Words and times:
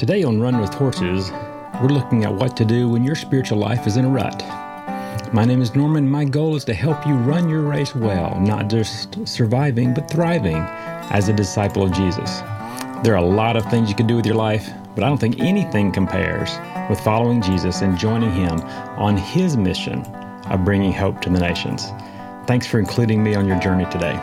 Today 0.00 0.22
on 0.22 0.40
Run 0.40 0.58
with 0.62 0.72
Horses, 0.72 1.30
we're 1.82 1.88
looking 1.88 2.24
at 2.24 2.32
what 2.32 2.56
to 2.56 2.64
do 2.64 2.88
when 2.88 3.04
your 3.04 3.14
spiritual 3.14 3.58
life 3.58 3.86
is 3.86 3.98
in 3.98 4.06
a 4.06 4.08
rut. 4.08 4.42
My 5.34 5.44
name 5.44 5.60
is 5.60 5.74
Norman. 5.74 6.08
My 6.08 6.24
goal 6.24 6.56
is 6.56 6.64
to 6.64 6.72
help 6.72 7.06
you 7.06 7.12
run 7.12 7.50
your 7.50 7.60
race 7.60 7.94
well, 7.94 8.40
not 8.40 8.70
just 8.70 9.28
surviving, 9.28 9.92
but 9.92 10.10
thriving 10.10 10.56
as 11.10 11.28
a 11.28 11.34
disciple 11.34 11.82
of 11.82 11.92
Jesus. 11.92 12.40
There 13.04 13.12
are 13.12 13.22
a 13.22 13.22
lot 13.22 13.58
of 13.58 13.70
things 13.70 13.90
you 13.90 13.94
can 13.94 14.06
do 14.06 14.16
with 14.16 14.24
your 14.24 14.36
life, 14.36 14.70
but 14.94 15.04
I 15.04 15.08
don't 15.08 15.18
think 15.18 15.38
anything 15.38 15.92
compares 15.92 16.48
with 16.88 16.98
following 16.98 17.42
Jesus 17.42 17.82
and 17.82 17.98
joining 17.98 18.32
him 18.32 18.58
on 18.96 19.18
his 19.18 19.58
mission 19.58 20.00
of 20.46 20.64
bringing 20.64 20.94
hope 20.94 21.20
to 21.20 21.28
the 21.28 21.40
nations. 21.40 21.88
Thanks 22.46 22.66
for 22.66 22.78
including 22.78 23.22
me 23.22 23.34
on 23.34 23.46
your 23.46 23.60
journey 23.60 23.84
today. 23.90 24.14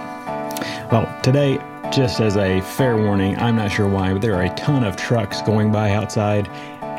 Well, 0.91 1.21
today, 1.21 1.59
just 1.98 2.21
as 2.21 2.38
a 2.38 2.61
fair 2.61 2.95
warning, 2.95 3.36
I'm 3.38 3.55
not 3.55 3.71
sure 3.71 3.89
why, 3.89 4.13
but 4.13 4.21
there 4.21 4.36
are 4.36 4.43
a 4.43 4.54
ton 4.54 4.84
of 4.84 4.95
trucks 4.95 5.41
going 5.41 5.71
by 5.71 5.90
outside, 5.90 6.48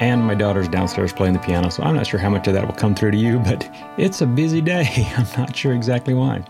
and 0.01 0.21
my 0.21 0.35
daughter's 0.35 0.67
downstairs 0.67 1.13
playing 1.13 1.35
the 1.35 1.39
piano, 1.39 1.71
so 1.71 1.85
I'm 1.85 1.95
not 1.95 2.05
sure 2.05 2.19
how 2.19 2.29
much 2.29 2.49
of 2.49 2.55
that 2.55 2.67
will 2.67 2.75
come 2.75 2.97
through 2.97 3.13
to 3.13 3.17
you, 3.17 3.39
but 3.39 3.73
it's 3.97 4.23
a 4.23 4.27
busy 4.27 4.61
day. 4.61 5.09
I'm 5.17 5.29
not 5.39 5.55
sure 5.55 5.73
exactly 5.73 6.15
why. 6.15 6.45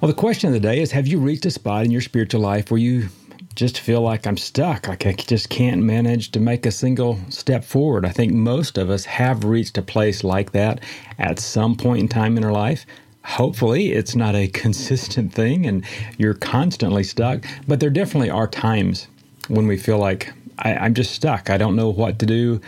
Well, 0.00 0.08
the 0.10 0.14
question 0.14 0.48
of 0.48 0.54
the 0.54 0.60
day 0.60 0.80
is 0.80 0.90
Have 0.92 1.06
you 1.06 1.18
reached 1.18 1.44
a 1.44 1.50
spot 1.50 1.84
in 1.84 1.90
your 1.90 2.00
spiritual 2.00 2.40
life 2.40 2.70
where 2.70 2.80
you 2.80 3.10
just 3.54 3.78
feel 3.78 4.00
like 4.00 4.26
I'm 4.26 4.38
stuck? 4.38 4.88
Like 4.88 5.04
I 5.04 5.12
just 5.12 5.50
can't 5.50 5.82
manage 5.82 6.32
to 6.32 6.40
make 6.40 6.64
a 6.64 6.70
single 6.70 7.18
step 7.28 7.62
forward. 7.62 8.06
I 8.06 8.10
think 8.10 8.32
most 8.32 8.78
of 8.78 8.88
us 8.88 9.04
have 9.04 9.44
reached 9.44 9.76
a 9.76 9.82
place 9.82 10.24
like 10.24 10.52
that 10.52 10.80
at 11.18 11.40
some 11.40 11.76
point 11.76 12.00
in 12.00 12.08
time 12.08 12.38
in 12.38 12.44
our 12.44 12.52
life. 12.52 12.86
Hopefully, 13.26 13.92
it's 13.92 14.14
not 14.14 14.36
a 14.36 14.46
consistent 14.46 15.32
thing 15.32 15.66
and 15.66 15.84
you're 16.16 16.34
constantly 16.34 17.02
stuck, 17.02 17.44
but 17.66 17.80
there 17.80 17.90
definitely 17.90 18.30
are 18.30 18.46
times 18.46 19.08
when 19.48 19.66
we 19.66 19.76
feel 19.76 19.98
like 19.98 20.32
I, 20.60 20.86
am 20.86 20.94
just 20.94 21.12
stuck. 21.12 21.50
I 21.50 21.58
don't 21.58 21.74
know 21.74 21.90
what 21.90 22.20
to 22.20 22.26
do. 22.26 22.60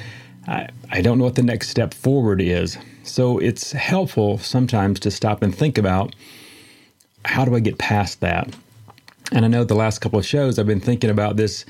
I, 0.48 0.68
I 0.90 1.00
don't 1.00 1.18
know 1.18 1.24
what 1.24 1.36
the 1.36 1.44
next 1.44 1.68
step 1.68 1.94
forward 1.94 2.40
is. 2.40 2.76
So 3.04 3.38
it's 3.38 3.70
helpful 3.70 4.38
sometimes 4.38 4.98
to 5.00 5.12
stop 5.12 5.42
and 5.42 5.54
think 5.54 5.78
about 5.78 6.14
how 7.24 7.44
do 7.44 7.54
I 7.54 7.60
get 7.60 7.78
past 7.78 8.20
that? 8.20 8.52
And 9.30 9.44
I 9.44 9.48
know 9.48 9.62
the 9.62 9.76
last 9.76 10.00
couple 10.00 10.18
of 10.18 10.26
shows 10.26 10.58
I've 10.58 10.66
been 10.66 10.80
thinking 10.80 11.08
about 11.08 11.36
this 11.36 11.64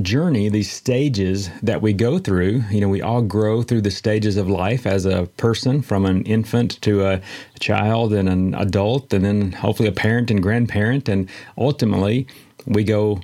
journey, 0.00 0.48
these 0.48 0.70
stages 0.70 1.50
that 1.62 1.82
we 1.82 1.92
go 1.92 2.18
through. 2.18 2.62
You 2.70 2.80
know, 2.80 2.88
we 2.88 3.02
all 3.02 3.22
grow 3.22 3.62
through 3.62 3.82
the 3.82 3.90
stages 3.90 4.36
of 4.36 4.48
life 4.48 4.86
as 4.86 5.04
a 5.04 5.28
person 5.36 5.82
from 5.82 6.06
an 6.06 6.22
infant 6.24 6.80
to 6.82 7.04
a 7.04 7.20
child 7.60 8.12
and 8.12 8.28
an 8.28 8.54
adult, 8.54 9.12
and 9.12 9.24
then 9.24 9.52
hopefully 9.52 9.88
a 9.88 9.92
parent 9.92 10.30
and 10.30 10.42
grandparent. 10.42 11.08
And 11.08 11.28
ultimately, 11.58 12.26
we 12.66 12.84
go 12.84 13.20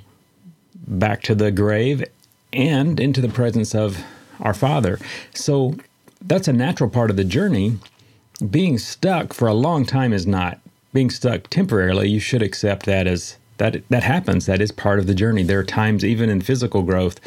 back 0.87 1.21
to 1.23 1.35
the 1.35 1.51
grave 1.51 2.03
and 2.53 2.99
into 2.99 3.21
the 3.21 3.29
presence 3.29 3.73
of 3.73 4.03
our 4.39 4.53
Father. 4.53 4.99
So 5.33 5.75
that's 6.21 6.47
a 6.47 6.53
natural 6.53 6.89
part 6.89 7.09
of 7.09 7.17
the 7.17 7.23
journey. 7.23 7.77
Being 8.47 8.77
stuck 8.77 9.33
for 9.33 9.47
a 9.47 9.53
long 9.53 9.85
time 9.85 10.13
is 10.13 10.27
not. 10.27 10.59
Being 10.93 11.09
stuck 11.09 11.49
temporarily, 11.49 12.09
you 12.09 12.19
should 12.19 12.41
accept 12.41 12.85
that 12.85 13.05
as 13.05 13.37
that 13.59 13.83
that 13.89 14.03
happens. 14.03 14.45
That 14.47 14.61
is 14.61 14.71
part 14.71 14.99
of 14.99 15.07
the 15.07 15.13
journey. 15.13 15.43
There 15.43 15.59
are 15.59 15.63
times 15.63 16.03
even 16.03 16.29
in 16.29 16.41
physical 16.41 16.81
growth 16.81 17.19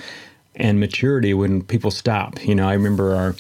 and 0.57 0.81
maturity 0.81 1.33
when 1.33 1.63
people 1.63 1.91
stop. 1.91 2.45
You 2.45 2.55
know, 2.55 2.69
I 2.69 2.75
remember 2.75 3.15
our 3.15 3.35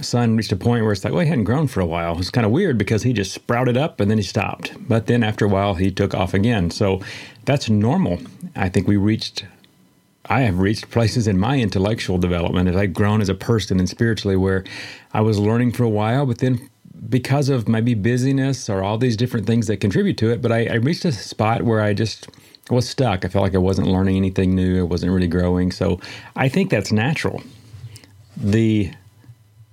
son 0.00 0.36
reached 0.36 0.52
a 0.52 0.56
point 0.56 0.84
where 0.84 0.92
it's 0.92 1.04
like, 1.04 1.12
well, 1.12 1.22
he 1.22 1.28
hadn't 1.28 1.44
grown 1.44 1.66
for 1.66 1.80
a 1.80 1.86
while. 1.86 2.18
It's 2.18 2.30
kind 2.30 2.46
of 2.46 2.52
weird 2.52 2.78
because 2.78 3.02
he 3.02 3.12
just 3.12 3.32
sprouted 3.32 3.76
up 3.76 4.00
and 4.00 4.10
then 4.10 4.18
he 4.18 4.24
stopped. 4.24 4.72
But 4.88 5.06
then 5.06 5.22
after 5.22 5.44
a 5.44 5.48
while, 5.48 5.74
he 5.74 5.90
took 5.90 6.14
off 6.14 6.34
again. 6.34 6.70
So 6.70 7.00
that's 7.44 7.68
normal. 7.68 8.18
I 8.56 8.68
think 8.68 8.88
we 8.88 8.96
reached, 8.96 9.44
I 10.26 10.42
have 10.42 10.58
reached 10.58 10.90
places 10.90 11.26
in 11.26 11.38
my 11.38 11.58
intellectual 11.58 12.18
development 12.18 12.68
as 12.68 12.76
I've 12.76 12.94
grown 12.94 13.20
as 13.20 13.28
a 13.28 13.34
person 13.34 13.78
and 13.78 13.88
spiritually 13.88 14.36
where 14.36 14.64
I 15.12 15.20
was 15.20 15.38
learning 15.38 15.72
for 15.72 15.84
a 15.84 15.90
while, 15.90 16.24
but 16.26 16.38
then 16.38 16.70
because 17.08 17.48
of 17.48 17.68
maybe 17.68 17.94
busyness 17.94 18.68
or 18.68 18.82
all 18.82 18.98
these 18.98 19.16
different 19.16 19.46
things 19.46 19.66
that 19.66 19.78
contribute 19.78 20.18
to 20.18 20.30
it, 20.30 20.42
but 20.42 20.52
I, 20.52 20.66
I 20.66 20.74
reached 20.74 21.04
a 21.04 21.12
spot 21.12 21.62
where 21.62 21.80
I 21.80 21.94
just 21.94 22.28
was 22.70 22.88
stuck. 22.88 23.24
I 23.24 23.28
felt 23.28 23.42
like 23.42 23.54
I 23.54 23.58
wasn't 23.58 23.88
learning 23.88 24.16
anything 24.16 24.54
new. 24.54 24.80
I 24.80 24.82
wasn't 24.82 25.12
really 25.12 25.26
growing. 25.26 25.72
So 25.72 26.00
I 26.36 26.48
think 26.48 26.70
that's 26.70 26.92
natural. 26.92 27.42
The 28.36 28.92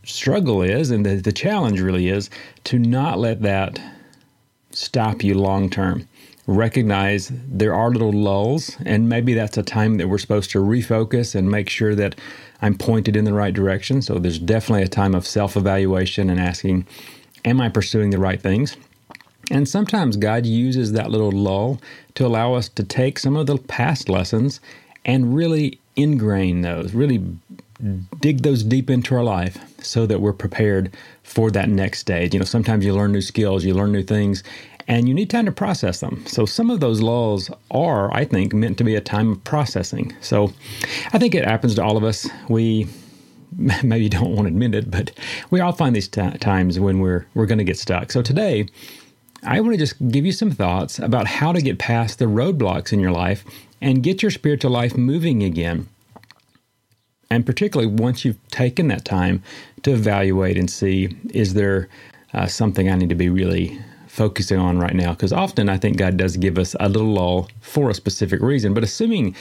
struggle 0.03 0.61
is, 0.61 0.91
and 0.91 1.05
the, 1.05 1.15
the 1.15 1.31
challenge 1.31 1.79
really 1.79 2.09
is, 2.09 2.29
to 2.65 2.79
not 2.79 3.19
let 3.19 3.41
that 3.41 3.79
stop 4.71 5.23
you 5.23 5.35
long 5.35 5.69
term. 5.69 6.07
Recognize 6.47 7.31
there 7.47 7.75
are 7.75 7.91
little 7.91 8.11
lulls, 8.11 8.75
and 8.85 9.07
maybe 9.07 9.35
that's 9.35 9.57
a 9.57 9.63
time 9.63 9.97
that 9.97 10.07
we're 10.07 10.17
supposed 10.17 10.49
to 10.51 10.59
refocus 10.59 11.35
and 11.35 11.49
make 11.49 11.69
sure 11.69 11.93
that 11.93 12.15
I'm 12.61 12.77
pointed 12.77 13.15
in 13.15 13.25
the 13.25 13.33
right 13.33 13.53
direction. 13.53 14.01
So 14.01 14.19
there's 14.19 14.39
definitely 14.39 14.83
a 14.83 14.87
time 14.87 15.15
of 15.15 15.25
self 15.25 15.55
evaluation 15.55 16.29
and 16.29 16.39
asking, 16.39 16.85
Am 17.45 17.61
I 17.61 17.69
pursuing 17.69 18.09
the 18.09 18.19
right 18.19 18.41
things? 18.41 18.75
And 19.51 19.67
sometimes 19.67 20.17
God 20.17 20.45
uses 20.45 20.91
that 20.91 21.09
little 21.09 21.31
lull 21.31 21.81
to 22.15 22.25
allow 22.25 22.53
us 22.53 22.69
to 22.69 22.83
take 22.83 23.17
some 23.17 23.35
of 23.35 23.47
the 23.47 23.57
past 23.57 24.09
lessons 24.09 24.59
and 25.05 25.35
really 25.35 25.79
ingrain 25.95 26.61
those, 26.61 26.93
really 26.93 27.23
dig 28.19 28.43
those 28.43 28.63
deep 28.63 28.89
into 28.89 29.15
our 29.15 29.23
life 29.23 29.57
so 29.83 30.05
that 30.05 30.19
we're 30.19 30.33
prepared 30.33 30.95
for 31.23 31.49
that 31.51 31.69
next 31.69 31.99
stage. 31.99 32.33
You 32.33 32.39
know, 32.39 32.45
sometimes 32.45 32.85
you 32.85 32.93
learn 32.93 33.11
new 33.11 33.21
skills, 33.21 33.63
you 33.63 33.73
learn 33.73 33.91
new 33.91 34.03
things, 34.03 34.43
and 34.89 35.07
you 35.07 35.13
need 35.13 35.29
time 35.29 35.45
to 35.45 35.51
process 35.51 35.99
them. 35.99 36.25
So 36.25 36.47
some 36.47 36.71
of 36.71 36.79
those 36.79 36.99
lulls 36.99 37.51
are, 37.69 38.11
I 38.11 38.25
think, 38.25 38.53
meant 38.53 38.79
to 38.79 38.83
be 38.83 38.95
a 38.95 39.01
time 39.01 39.31
of 39.31 39.43
processing. 39.43 40.15
So 40.19 40.51
I 41.13 41.19
think 41.19 41.35
it 41.35 41.45
happens 41.45 41.75
to 41.75 41.83
all 41.83 41.95
of 41.95 42.03
us. 42.03 42.27
We 42.49 42.87
maybe 43.83 44.09
don't 44.09 44.35
want 44.35 44.47
to 44.47 44.53
admit 44.53 44.73
it, 44.73 44.89
but 44.89 45.11
we 45.51 45.61
all 45.61 45.73
find 45.73 45.95
these 45.95 46.07
t- 46.07 46.31
times 46.39 46.79
when 46.79 46.99
we're 46.99 47.27
we're 47.35 47.45
going 47.45 47.59
to 47.59 47.63
get 47.63 47.77
stuck. 47.77 48.11
So 48.11 48.23
today, 48.23 48.67
I 49.43 49.61
want 49.61 49.73
to 49.73 49.77
just 49.77 49.95
give 50.09 50.25
you 50.25 50.31
some 50.31 50.51
thoughts 50.51 50.97
about 50.97 51.27
how 51.27 51.53
to 51.53 51.61
get 51.61 51.77
past 51.77 52.17
the 52.17 52.25
roadblocks 52.25 52.91
in 52.91 52.99
your 52.99 53.11
life 53.11 53.45
and 53.79 54.03
get 54.03 54.23
your 54.23 54.31
spiritual 54.31 54.71
life 54.71 54.97
moving 54.97 55.43
again. 55.43 55.87
And 57.29 57.45
particularly 57.45 57.93
once 57.93 58.25
you've 58.25 58.45
taken 58.47 58.87
that 58.87 59.05
time 59.05 59.43
to 59.83 59.91
evaluate 59.91 60.57
and 60.57 60.69
see 60.69 61.15
is 61.31 61.53
there 61.53 61.87
uh, 62.33 62.47
something 62.47 62.89
I 62.89 62.95
need 62.95 63.09
to 63.09 63.15
be 63.15 63.29
really 63.29 63.79
focusing 64.09 64.59
on 64.59 64.79
right 64.79 64.95
now? 64.95 65.11
Because 65.11 65.31
often 65.31 65.69
I 65.69 65.77
think 65.77 65.97
God 65.97 66.17
does 66.17 66.35
give 66.35 66.57
us 66.57 66.75
a 66.79 66.89
little 66.89 67.13
lull 67.13 67.47
for 67.61 67.89
a 67.89 67.93
specific 67.93 68.41
reason. 68.41 68.73
But 68.73 68.83
assuming 68.83 69.35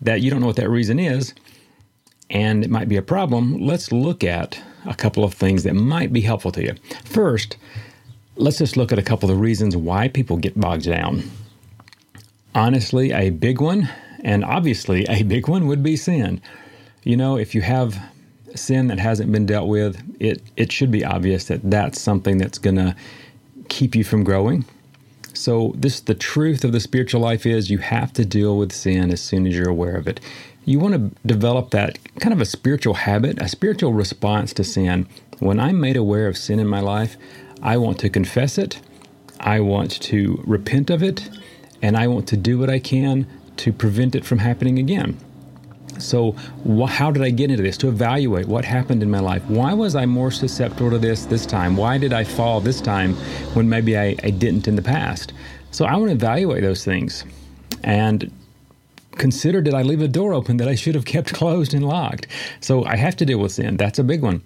that 0.00 0.22
you 0.22 0.30
don't 0.30 0.40
know 0.40 0.46
what 0.46 0.56
that 0.56 0.70
reason 0.70 0.98
is, 0.98 1.34
and 2.30 2.64
it 2.64 2.70
might 2.70 2.88
be 2.88 2.96
a 2.96 3.02
problem, 3.02 3.58
let's 3.58 3.92
look 3.92 4.24
at 4.24 4.60
a 4.86 4.94
couple 4.94 5.24
of 5.24 5.34
things 5.34 5.62
that 5.64 5.74
might 5.74 6.12
be 6.12 6.22
helpful 6.22 6.50
to 6.52 6.62
you. 6.62 6.74
First, 7.04 7.56
let's 8.36 8.58
just 8.58 8.76
look 8.76 8.92
at 8.92 8.98
a 8.98 9.02
couple 9.02 9.30
of 9.30 9.36
the 9.36 9.42
reasons 9.42 9.76
why 9.76 10.08
people 10.08 10.36
get 10.36 10.58
bogged 10.58 10.84
down. 10.84 11.30
Honestly, 12.54 13.12
a 13.12 13.30
big 13.30 13.60
one, 13.60 13.88
and 14.22 14.44
obviously 14.44 15.04
a 15.08 15.22
big 15.22 15.48
one, 15.48 15.66
would 15.66 15.82
be 15.82 15.96
sin. 15.96 16.40
You 17.02 17.16
know, 17.16 17.36
if 17.36 17.54
you 17.54 17.60
have 17.60 18.02
sin 18.54 18.86
that 18.86 18.98
hasn't 18.98 19.30
been 19.30 19.46
dealt 19.46 19.68
with, 19.68 20.02
it, 20.20 20.42
it 20.56 20.72
should 20.72 20.90
be 20.90 21.04
obvious 21.04 21.46
that 21.46 21.60
that's 21.70 22.00
something 22.00 22.38
that's 22.38 22.58
going 22.58 22.76
to 22.76 22.96
keep 23.68 23.94
you 23.94 24.04
from 24.04 24.24
growing. 24.24 24.64
So, 25.32 25.72
this 25.76 26.00
the 26.00 26.14
truth 26.14 26.64
of 26.64 26.72
the 26.72 26.80
spiritual 26.80 27.20
life 27.20 27.44
is 27.44 27.70
you 27.70 27.78
have 27.78 28.12
to 28.14 28.24
deal 28.24 28.56
with 28.56 28.72
sin 28.72 29.10
as 29.10 29.20
soon 29.20 29.46
as 29.46 29.54
you're 29.54 29.68
aware 29.68 29.96
of 29.96 30.06
it 30.06 30.20
you 30.64 30.78
want 30.78 30.94
to 30.94 31.26
develop 31.26 31.70
that 31.70 31.98
kind 32.20 32.32
of 32.32 32.40
a 32.40 32.46
spiritual 32.46 32.94
habit, 32.94 33.40
a 33.40 33.48
spiritual 33.48 33.92
response 33.92 34.52
to 34.54 34.64
sin. 34.64 35.06
When 35.38 35.60
I'm 35.60 35.80
made 35.80 35.96
aware 35.96 36.26
of 36.26 36.38
sin 36.38 36.58
in 36.58 36.66
my 36.66 36.80
life, 36.80 37.16
I 37.62 37.76
want 37.76 37.98
to 38.00 38.08
confess 38.08 38.58
it, 38.58 38.80
I 39.40 39.60
want 39.60 39.90
to 40.02 40.42
repent 40.46 40.90
of 40.90 41.02
it, 41.02 41.28
and 41.82 41.96
I 41.96 42.06
want 42.06 42.26
to 42.28 42.36
do 42.36 42.58
what 42.58 42.70
I 42.70 42.78
can 42.78 43.26
to 43.58 43.72
prevent 43.72 44.14
it 44.14 44.24
from 44.24 44.38
happening 44.38 44.78
again. 44.78 45.18
So, 45.98 46.32
wh- 46.66 46.88
how 46.88 47.10
did 47.10 47.22
I 47.22 47.30
get 47.30 47.50
into 47.50 47.62
this? 47.62 47.76
To 47.78 47.88
evaluate 47.88 48.46
what 48.46 48.64
happened 48.64 49.02
in 49.02 49.10
my 49.10 49.20
life. 49.20 49.42
Why 49.46 49.74
was 49.74 49.94
I 49.94 50.06
more 50.06 50.30
susceptible 50.30 50.90
to 50.90 50.98
this 50.98 51.24
this 51.26 51.46
time? 51.46 51.76
Why 51.76 51.98
did 51.98 52.12
I 52.12 52.24
fall 52.24 52.60
this 52.60 52.80
time 52.80 53.14
when 53.54 53.68
maybe 53.68 53.96
I, 53.98 54.16
I 54.22 54.30
didn't 54.30 54.68
in 54.68 54.76
the 54.76 54.82
past? 54.82 55.32
So, 55.70 55.84
I 55.84 55.96
want 55.96 56.08
to 56.08 56.14
evaluate 56.14 56.62
those 56.62 56.84
things 56.84 57.24
and 57.82 58.30
consider 59.16 59.60
did 59.60 59.74
I 59.74 59.82
leave 59.82 60.00
a 60.00 60.08
door 60.08 60.34
open 60.34 60.56
that 60.58 60.68
I 60.68 60.74
should 60.74 60.94
have 60.94 61.04
kept 61.04 61.32
closed 61.34 61.74
and 61.74 61.86
locked? 61.86 62.26
So 62.60 62.84
I 62.84 62.96
have 62.96 63.16
to 63.16 63.26
deal 63.26 63.38
with 63.38 63.52
sin. 63.52 63.76
That's 63.76 63.98
a 63.98 64.04
big 64.04 64.22
one. 64.22 64.42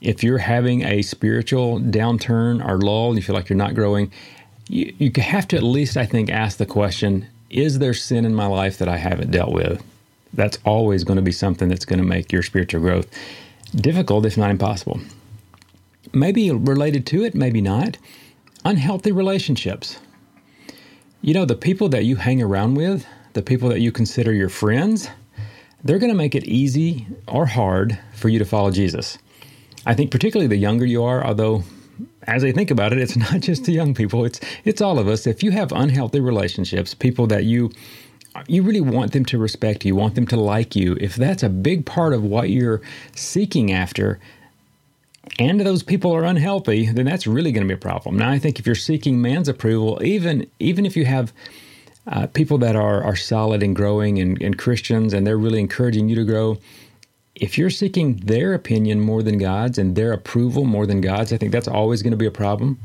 If 0.00 0.24
you're 0.24 0.38
having 0.38 0.82
a 0.82 1.02
spiritual 1.02 1.78
downturn 1.78 2.66
or 2.66 2.78
lull, 2.78 3.08
and 3.08 3.16
you 3.16 3.22
feel 3.22 3.34
like 3.34 3.48
you're 3.48 3.56
not 3.56 3.74
growing, 3.74 4.10
you, 4.68 4.94
you 4.98 5.12
have 5.22 5.46
to 5.48 5.56
at 5.56 5.62
least, 5.62 5.96
I 5.96 6.06
think, 6.06 6.30
ask 6.30 6.56
the 6.56 6.66
question 6.66 7.26
Is 7.50 7.78
there 7.78 7.94
sin 7.94 8.24
in 8.24 8.34
my 8.34 8.46
life 8.46 8.78
that 8.78 8.88
I 8.88 8.96
haven't 8.96 9.30
dealt 9.30 9.52
with? 9.52 9.82
That's 10.34 10.58
always 10.64 11.04
going 11.04 11.16
to 11.16 11.22
be 11.22 11.32
something 11.32 11.68
that's 11.68 11.84
going 11.84 11.98
to 11.98 12.06
make 12.06 12.32
your 12.32 12.42
spiritual 12.42 12.80
growth 12.80 13.08
difficult, 13.74 14.26
if 14.26 14.36
not 14.36 14.50
impossible. 14.50 15.00
Maybe 16.12 16.50
related 16.50 17.06
to 17.06 17.24
it, 17.24 17.34
maybe 17.34 17.60
not. 17.60 17.98
Unhealthy 18.64 19.12
relationships. 19.12 19.98
You 21.22 21.34
know, 21.34 21.44
the 21.44 21.56
people 21.56 21.88
that 21.90 22.04
you 22.04 22.16
hang 22.16 22.42
around 22.42 22.74
with, 22.74 23.06
the 23.34 23.42
people 23.42 23.68
that 23.68 23.80
you 23.80 23.92
consider 23.92 24.32
your 24.32 24.48
friends, 24.48 25.08
they're 25.84 25.98
going 25.98 26.12
to 26.12 26.16
make 26.16 26.34
it 26.34 26.44
easy 26.44 27.06
or 27.28 27.46
hard 27.46 27.98
for 28.14 28.28
you 28.28 28.38
to 28.38 28.44
follow 28.44 28.70
Jesus. 28.70 29.18
I 29.86 29.94
think 29.94 30.10
particularly 30.10 30.46
the 30.46 30.56
younger 30.56 30.84
you 30.84 31.02
are, 31.04 31.24
although 31.24 31.64
as 32.26 32.44
I 32.44 32.52
think 32.52 32.70
about 32.70 32.92
it, 32.92 32.98
it's 32.98 33.16
not 33.32 33.40
just 33.40 33.64
the 33.64 33.72
young 33.72 33.94
people, 33.94 34.24
it's 34.24 34.40
it's 34.64 34.80
all 34.80 34.98
of 34.98 35.08
us. 35.08 35.26
If 35.26 35.42
you 35.42 35.50
have 35.50 35.72
unhealthy 35.72 36.20
relationships, 36.20 36.94
people 36.94 37.26
that 37.28 37.44
you 37.44 37.70
you 38.46 38.62
really 38.62 38.80
want 38.80 39.12
them 39.12 39.24
to 39.26 39.38
respect 39.38 39.84
you, 39.84 39.94
want 39.96 40.14
them 40.14 40.26
to 40.28 40.36
like 40.40 40.76
you, 40.76 40.96
if 41.00 41.16
that's 41.16 41.42
a 41.42 41.48
big 41.48 41.84
part 41.86 42.12
of 42.12 42.22
what 42.22 42.50
you're 42.50 42.80
seeking 43.14 43.72
after, 43.72 44.20
and 45.38 45.60
those 45.60 45.82
people 45.82 46.14
are 46.14 46.24
unhealthy, 46.24 46.90
then 46.90 47.06
that's 47.06 47.26
really 47.26 47.52
going 47.52 47.66
to 47.66 47.68
be 47.68 47.74
a 47.74 47.90
problem. 47.90 48.16
Now, 48.18 48.30
I 48.30 48.38
think 48.38 48.58
if 48.58 48.66
you're 48.66 48.74
seeking 48.74 49.20
man's 49.20 49.48
approval, 49.48 50.00
even 50.02 50.46
even 50.58 50.86
if 50.86 50.96
you 50.96 51.04
have 51.04 51.32
uh, 52.06 52.26
people 52.28 52.58
that 52.58 52.76
are 52.76 53.02
are 53.02 53.16
solid 53.16 53.62
and 53.62 53.76
growing 53.76 54.18
and, 54.18 54.40
and 54.42 54.58
Christians, 54.58 55.12
and 55.12 55.26
they're 55.26 55.38
really 55.38 55.60
encouraging 55.60 56.08
you 56.08 56.16
to 56.16 56.24
grow, 56.24 56.58
if 57.34 57.58
you're 57.58 57.70
seeking 57.70 58.16
their 58.16 58.54
opinion 58.54 59.00
more 59.00 59.22
than 59.22 59.38
God's 59.38 59.78
and 59.78 59.94
their 59.96 60.12
approval 60.12 60.64
more 60.64 60.86
than 60.86 61.00
God's, 61.00 61.32
I 61.32 61.36
think 61.36 61.52
that's 61.52 61.68
always 61.68 62.02
going 62.02 62.12
to 62.12 62.16
be 62.16 62.26
a 62.26 62.30
problem. 62.30 62.78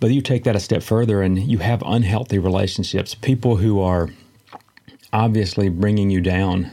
But 0.00 0.10
you 0.10 0.20
take 0.20 0.44
that 0.44 0.56
a 0.56 0.60
step 0.60 0.82
further 0.82 1.22
and 1.22 1.38
you 1.38 1.58
have 1.58 1.82
unhealthy 1.86 2.38
relationships, 2.38 3.14
people 3.14 3.56
who 3.56 3.80
are 3.80 4.10
obviously 5.14 5.70
bringing 5.70 6.10
you 6.10 6.20
down. 6.20 6.70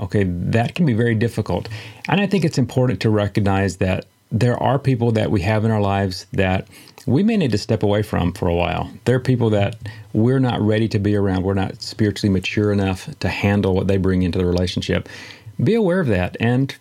Okay, 0.00 0.24
that 0.24 0.74
can 0.74 0.86
be 0.86 0.94
very 0.94 1.14
difficult. 1.14 1.68
And 2.08 2.20
I 2.20 2.26
think 2.26 2.44
it's 2.44 2.58
important 2.58 3.00
to 3.02 3.10
recognize 3.10 3.76
that 3.76 4.06
there 4.32 4.56
are 4.56 4.78
people 4.78 5.12
that 5.12 5.30
we 5.30 5.42
have 5.42 5.64
in 5.64 5.70
our 5.70 5.80
lives 5.80 6.26
that 6.32 6.66
we 7.06 7.22
may 7.22 7.36
need 7.36 7.52
to 7.52 7.58
step 7.58 7.82
away 7.82 8.02
from 8.02 8.32
for 8.32 8.48
a 8.48 8.54
while. 8.54 8.90
There 9.04 9.16
are 9.16 9.20
people 9.20 9.50
that 9.50 9.76
we're 10.14 10.40
not 10.40 10.60
ready 10.60 10.88
to 10.88 10.98
be 10.98 11.14
around. 11.14 11.42
We're 11.42 11.54
not 11.54 11.82
spiritually 11.82 12.32
mature 12.32 12.72
enough 12.72 13.08
to 13.20 13.28
handle 13.28 13.74
what 13.74 13.88
they 13.88 13.98
bring 13.98 14.22
into 14.22 14.38
the 14.38 14.46
relationship. 14.46 15.08
Be 15.62 15.74
aware 15.74 16.00
of 16.00 16.06
that 16.08 16.36
and 16.40 16.74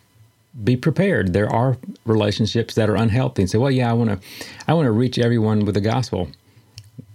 be 0.63 0.77
prepared. 0.77 1.33
There 1.33 1.49
are 1.49 1.77
relationships 2.05 2.75
that 2.75 2.89
are 2.89 2.95
unhealthy 2.95 3.43
and 3.43 3.51
say, 3.51 3.57
well, 3.57 3.71
yeah, 3.71 3.89
I 3.89 3.93
want 3.93 4.09
to 4.11 4.45
I 4.67 4.73
want 4.73 4.85
to 4.85 4.91
reach 4.91 5.19
everyone 5.19 5.65
with 5.65 5.75
the 5.75 5.81
gospel. 5.81 6.29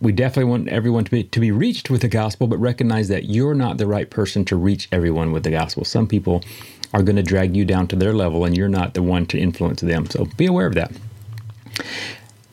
We 0.00 0.12
definitely 0.12 0.50
want 0.50 0.68
everyone 0.68 1.04
to 1.04 1.10
be 1.10 1.24
to 1.24 1.40
be 1.40 1.50
reached 1.50 1.90
with 1.90 2.02
the 2.02 2.08
gospel, 2.08 2.46
but 2.46 2.58
recognize 2.58 3.08
that 3.08 3.24
you're 3.24 3.54
not 3.54 3.78
the 3.78 3.86
right 3.86 4.08
person 4.10 4.44
to 4.46 4.56
reach 4.56 4.88
everyone 4.92 5.32
with 5.32 5.42
the 5.42 5.50
gospel. 5.50 5.84
Some 5.84 6.06
people 6.06 6.44
are 6.92 7.02
going 7.02 7.16
to 7.16 7.22
drag 7.22 7.56
you 7.56 7.64
down 7.64 7.88
to 7.88 7.96
their 7.96 8.12
level 8.12 8.44
and 8.44 8.56
you're 8.56 8.68
not 8.68 8.94
the 8.94 9.02
one 9.02 9.26
to 9.26 9.38
influence 9.38 9.80
them. 9.80 10.06
So 10.06 10.26
be 10.36 10.46
aware 10.46 10.66
of 10.66 10.74
that. 10.74 10.92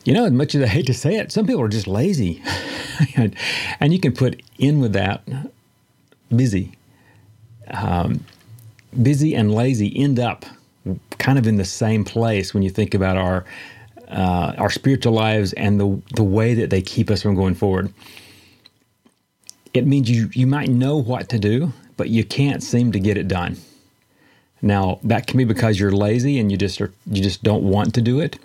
You 0.04 0.12
know, 0.12 0.26
as 0.26 0.32
much 0.32 0.54
as 0.54 0.62
I 0.62 0.66
hate 0.66 0.86
to 0.86 0.94
say 0.94 1.16
it, 1.16 1.32
some 1.32 1.46
people 1.46 1.62
are 1.62 1.68
just 1.68 1.86
lazy. 1.86 2.42
and 3.80 3.92
you 3.92 3.98
can 3.98 4.12
put 4.12 4.42
in 4.58 4.80
with 4.80 4.92
that 4.92 5.26
busy. 6.34 6.76
Um, 7.70 8.24
busy 9.02 9.34
and 9.34 9.54
lazy 9.54 9.96
end 9.96 10.18
up 10.18 10.44
kind 11.18 11.38
of 11.38 11.46
in 11.46 11.56
the 11.56 11.64
same 11.64 12.04
place 12.04 12.52
when 12.52 12.62
you 12.62 12.70
think 12.70 12.94
about 12.94 13.16
our 13.16 13.44
uh, 14.14 14.54
our 14.58 14.70
spiritual 14.70 15.12
lives 15.12 15.52
and 15.54 15.78
the 15.80 16.00
the 16.14 16.24
way 16.24 16.54
that 16.54 16.70
they 16.70 16.80
keep 16.80 17.10
us 17.10 17.22
from 17.22 17.34
going 17.34 17.54
forward. 17.54 17.92
It 19.74 19.86
means 19.86 20.08
you 20.08 20.30
you 20.32 20.46
might 20.46 20.68
know 20.68 20.96
what 20.96 21.28
to 21.30 21.38
do, 21.38 21.72
but 21.96 22.08
you 22.08 22.24
can't 22.24 22.62
seem 22.62 22.92
to 22.92 23.00
get 23.00 23.18
it 23.18 23.28
done. 23.28 23.56
Now, 24.62 24.98
that 25.02 25.26
can 25.26 25.36
be 25.36 25.44
because 25.44 25.78
you're 25.78 25.92
lazy 25.92 26.38
and 26.38 26.50
you 26.50 26.56
just 26.56 26.80
are, 26.80 26.90
you 27.06 27.22
just 27.22 27.42
don't 27.42 27.64
want 27.64 27.92
to 27.94 28.00
do 28.00 28.18
it, 28.20 28.38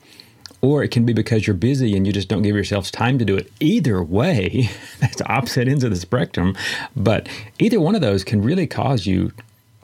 or 0.59 0.83
it 0.83 0.91
can 0.91 1.05
be 1.05 1.13
because 1.13 1.47
you're 1.47 1.55
busy 1.55 1.95
and 1.95 2.05
you 2.05 2.11
just 2.11 2.27
don't 2.27 2.41
give 2.41 2.57
yourself 2.57 2.91
time 2.91 3.17
to 3.19 3.25
do 3.25 3.37
it. 3.37 3.49
Either 3.61 4.03
way, 4.03 4.69
that's 4.99 5.21
opposite 5.27 5.69
ends 5.69 5.83
of 5.83 5.91
the 5.91 5.95
spectrum, 5.95 6.57
but 6.95 7.29
either 7.59 7.79
one 7.79 7.95
of 7.95 8.01
those 8.01 8.25
can 8.25 8.41
really 8.41 8.67
cause 8.67 9.05
you 9.05 9.31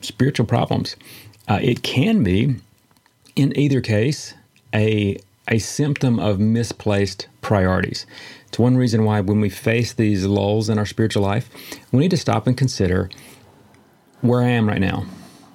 spiritual 0.02 0.46
problems. 0.46 0.98
Uh, 1.48 1.60
it 1.62 1.84
can 1.84 2.24
be, 2.24 2.56
in 3.36 3.58
either 3.58 3.80
case, 3.80 4.34
a 4.74 5.18
a 5.48 5.60
symptom 5.60 6.20
of 6.20 6.40
misplaced 6.40 7.28
priorities. 7.42 8.06
It's 8.48 8.60
one 8.60 8.78
reason 8.78 9.04
why 9.04 9.22
when 9.22 9.42
we 9.42 9.50
face 9.50 9.94
these 9.94 10.26
lulls 10.26 10.70
in 10.70 10.78
our 10.78 10.86
spiritual 10.86 11.24
life, 11.24 11.50
we 11.92 12.00
need 12.00 12.12
to 12.12 12.18
stop 12.18 12.48
and 12.48 12.58
consider 12.58 13.10
where 14.22 14.42
I 14.42 14.50
am 14.50 14.68
right 14.68 14.82
now. 14.82 15.06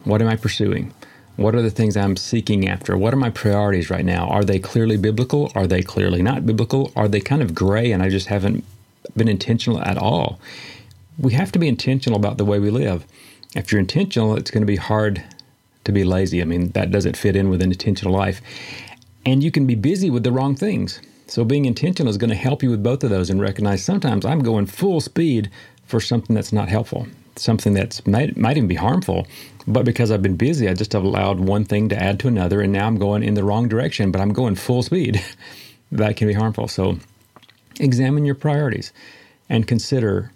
What 0.05 0.23
am 0.23 0.29
I 0.29 0.37
pursuing? 0.37 0.93
What 1.37 1.55
are 1.55 1.63
the 1.63 1.71
things 1.71 1.97
I'm 1.97 2.17
seeking 2.17 2.69
after? 2.69 2.97
What 2.97 3.15
are 3.15 3.19
my 3.19 3.31
priorities 3.31 3.91
right 3.91 4.05
now? 4.05 4.29
Are 4.29 4.45
they 4.45 4.59
clearly 4.59 4.97
biblical? 4.97 5.51
Are 5.55 5.67
they 5.67 5.83
clearly 5.83 6.23
not 6.23 6.47
biblical? 6.47 6.93
Are 6.95 7.09
they 7.09 7.21
kind 7.21 7.43
of 7.43 7.55
gray 7.55 7.93
and 7.93 8.03
I 8.03 8.11
just 8.11 8.27
haven't 8.27 8.65
been 9.17 9.29
intentional 9.29 9.81
at 9.81 9.97
all? 9.97 10.39
We 11.19 11.33
have 11.33 11.51
to 11.53 11.59
be 11.59 11.69
intentional 11.69 12.19
about 12.19 12.37
the 12.37 12.45
way 12.45 12.59
we 12.59 12.71
live. 12.71 13.07
If 13.55 13.73
you're 13.73 13.81
intentional, 13.81 14.37
it's 14.37 14.51
going 14.51 14.63
to 14.63 14.67
be 14.67 14.77
hard 14.77 15.25
to 15.85 15.93
be 15.93 16.05
lazy. 16.05 16.41
I 16.43 16.45
mean, 16.45 16.71
that 16.73 16.91
doesn't 16.91 17.17
fit 17.17 17.37
in 17.37 17.49
with 17.49 17.63
an 17.63 17.71
intentional 17.71 18.15
life. 18.15 18.41
And 19.27 19.43
you 19.43 19.51
can 19.51 19.67
be 19.67 19.75
busy 19.75 20.11
with 20.11 20.25
the 20.25 20.33
wrong 20.33 20.57
things. 20.57 21.01
So 21.27 21.45
being 21.45 21.65
intentional 21.65 22.11
is 22.11 22.17
going 22.17 22.31
to 22.31 22.37
help 22.37 22.63
you 22.63 22.71
with 22.71 22.83
both 22.83 23.05
of 23.05 23.11
those 23.11 23.31
and 23.31 23.41
recognize 23.41 23.85
sometimes 23.85 24.25
I'm 24.25 24.41
going 24.41 24.67
full 24.67 25.01
speed 25.01 25.51
for 25.85 26.01
something 26.01 26.35
that's 26.35 26.53
not 26.53 26.69
helpful 26.69 27.07
something 27.41 27.73
that's 27.75 28.07
might, 28.07 28.37
might 28.37 28.57
even 28.57 28.69
be 28.69 28.75
harmful. 28.75 29.27
But 29.67 29.85
because 29.85 30.11
I've 30.11 30.23
been 30.23 30.37
busy, 30.37 30.69
I 30.69 30.75
just 30.75 30.93
have 30.93 31.05
allowed 31.05 31.41
one 31.41 31.65
thing 31.65 31.89
to 31.91 32.01
add 32.01 32.19
to 32.21 32.29
another, 32.29 32.61
and 32.61 32.73
now 32.73 32.87
I'm 32.87 32.99
going 32.99 33.23
in 33.23 33.35
the 33.35 33.45
wrong 33.45 33.69
direction, 33.69 34.11
but 34.11 34.21
I'm 34.21 34.33
going 34.33 34.55
full 34.55 34.83
speed. 34.83 35.23
that 35.93 36.17
can 36.17 36.29
be 36.29 36.35
harmful. 36.35 36.69
So 36.69 36.99
examine 37.79 38.25
your 38.25 38.35
priorities 38.35 38.93
and 39.49 39.67
consider 39.67 40.31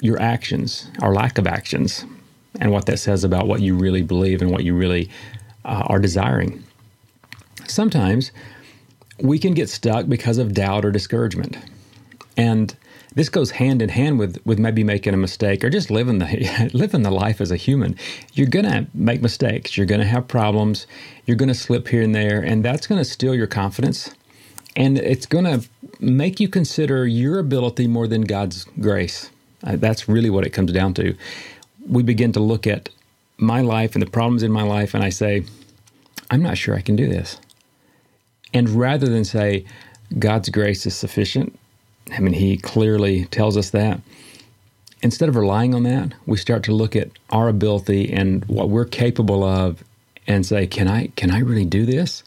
your 0.00 0.20
actions 0.20 0.90
or 1.02 1.14
lack 1.14 1.38
of 1.38 1.46
actions 1.46 2.04
and 2.60 2.72
what 2.72 2.86
that 2.86 2.98
says 2.98 3.24
about 3.24 3.46
what 3.46 3.60
you 3.60 3.76
really 3.76 4.02
believe 4.02 4.42
and 4.42 4.50
what 4.50 4.64
you 4.64 4.74
really 4.74 5.08
uh, 5.64 5.84
are 5.86 5.98
desiring. 5.98 6.64
Sometimes 7.70 8.32
we 9.18 9.38
can 9.38 9.54
get 9.54 9.68
stuck 9.68 10.08
because 10.08 10.38
of 10.38 10.54
doubt 10.54 10.84
or 10.84 10.90
discouragement. 10.90 11.56
And 12.36 12.74
this 13.14 13.28
goes 13.28 13.50
hand 13.50 13.82
in 13.82 13.88
hand 13.88 14.18
with 14.18 14.40
with 14.44 14.58
maybe 14.58 14.84
making 14.84 15.14
a 15.14 15.16
mistake 15.16 15.64
or 15.64 15.70
just 15.70 15.90
living 15.90 16.18
the 16.18 16.70
living 16.72 17.02
the 17.02 17.10
life 17.10 17.40
as 17.40 17.50
a 17.50 17.56
human. 17.56 17.96
You're 18.34 18.46
gonna 18.46 18.86
make 18.94 19.20
mistakes. 19.20 19.76
You're 19.76 19.86
gonna 19.86 20.06
have 20.06 20.28
problems. 20.28 20.86
You're 21.26 21.36
gonna 21.36 21.54
slip 21.54 21.88
here 21.88 22.02
and 22.02 22.14
there, 22.14 22.40
and 22.40 22.64
that's 22.64 22.86
gonna 22.86 23.04
steal 23.04 23.34
your 23.34 23.46
confidence, 23.46 24.14
and 24.76 24.98
it's 24.98 25.26
gonna 25.26 25.62
make 25.98 26.40
you 26.40 26.48
consider 26.48 27.06
your 27.06 27.38
ability 27.38 27.86
more 27.86 28.06
than 28.06 28.22
God's 28.22 28.64
grace. 28.80 29.30
Uh, 29.64 29.76
that's 29.76 30.08
really 30.08 30.30
what 30.30 30.46
it 30.46 30.50
comes 30.50 30.72
down 30.72 30.94
to. 30.94 31.14
We 31.86 32.02
begin 32.02 32.32
to 32.32 32.40
look 32.40 32.66
at 32.66 32.88
my 33.36 33.60
life 33.60 33.94
and 33.94 34.02
the 34.02 34.10
problems 34.10 34.42
in 34.42 34.52
my 34.52 34.62
life, 34.62 34.94
and 34.94 35.02
I 35.02 35.10
say, 35.10 35.44
I'm 36.30 36.42
not 36.42 36.56
sure 36.56 36.74
I 36.74 36.80
can 36.80 36.96
do 36.96 37.08
this. 37.08 37.38
And 38.52 38.68
rather 38.68 39.08
than 39.08 39.24
say, 39.24 39.64
God's 40.18 40.48
grace 40.48 40.86
is 40.86 40.96
sufficient, 40.96 41.58
I 42.12 42.20
mean, 42.20 42.34
he 42.34 42.56
clearly 42.56 43.26
tells 43.26 43.56
us 43.56 43.70
that. 43.70 44.00
Instead 45.02 45.28
of 45.28 45.36
relying 45.36 45.74
on 45.74 45.84
that, 45.84 46.12
we 46.26 46.36
start 46.36 46.62
to 46.64 46.72
look 46.72 46.94
at 46.94 47.10
our 47.30 47.48
ability 47.48 48.12
and 48.12 48.44
what 48.46 48.68
we're 48.68 48.84
capable 48.84 49.44
of 49.44 49.82
and 50.26 50.44
say, 50.44 50.66
can 50.66 50.88
I 50.88 51.08
can 51.16 51.30
I 51.30 51.40
really 51.40 51.64
do 51.64 51.86
this? 51.86 52.22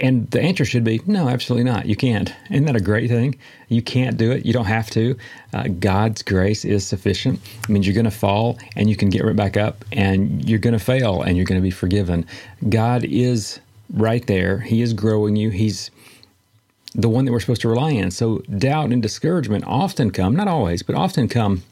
And 0.00 0.28
the 0.30 0.40
answer 0.40 0.64
should 0.64 0.82
be 0.82 1.00
no, 1.06 1.28
absolutely 1.28 1.70
not. 1.70 1.86
You 1.86 1.94
can't. 1.94 2.32
Isn't 2.50 2.64
that 2.64 2.74
a 2.74 2.80
great 2.80 3.08
thing? 3.08 3.38
You 3.68 3.80
can't 3.80 4.16
do 4.16 4.32
it. 4.32 4.44
You 4.44 4.52
don't 4.52 4.64
have 4.64 4.90
to. 4.90 5.16
Uh, 5.52 5.68
God's 5.78 6.22
grace 6.22 6.64
is 6.64 6.84
sufficient. 6.84 7.40
It 7.62 7.68
means 7.68 7.86
you're 7.86 7.94
going 7.94 8.04
to 8.04 8.10
fall 8.10 8.58
and 8.74 8.90
you 8.90 8.96
can 8.96 9.08
get 9.08 9.24
right 9.24 9.36
back 9.36 9.56
up 9.56 9.84
and 9.92 10.46
you're 10.48 10.58
going 10.58 10.72
to 10.76 10.84
fail 10.84 11.22
and 11.22 11.36
you're 11.36 11.46
going 11.46 11.60
to 11.60 11.62
be 11.62 11.70
forgiven. 11.70 12.26
God 12.68 13.04
is 13.04 13.60
right 13.94 14.26
there. 14.26 14.58
He 14.58 14.82
is 14.82 14.92
growing 14.92 15.36
you. 15.36 15.50
He's 15.50 15.90
the 16.94 17.08
one 17.08 17.24
that 17.24 17.32
we're 17.32 17.40
supposed 17.40 17.62
to 17.62 17.68
rely 17.68 17.96
on. 17.96 18.10
So 18.10 18.38
doubt 18.58 18.90
and 18.90 19.02
discouragement 19.02 19.64
often 19.66 20.10
come, 20.10 20.36
not 20.36 20.48
always, 20.48 20.82
but 20.82 20.94
often 20.94 21.28
come 21.28 21.62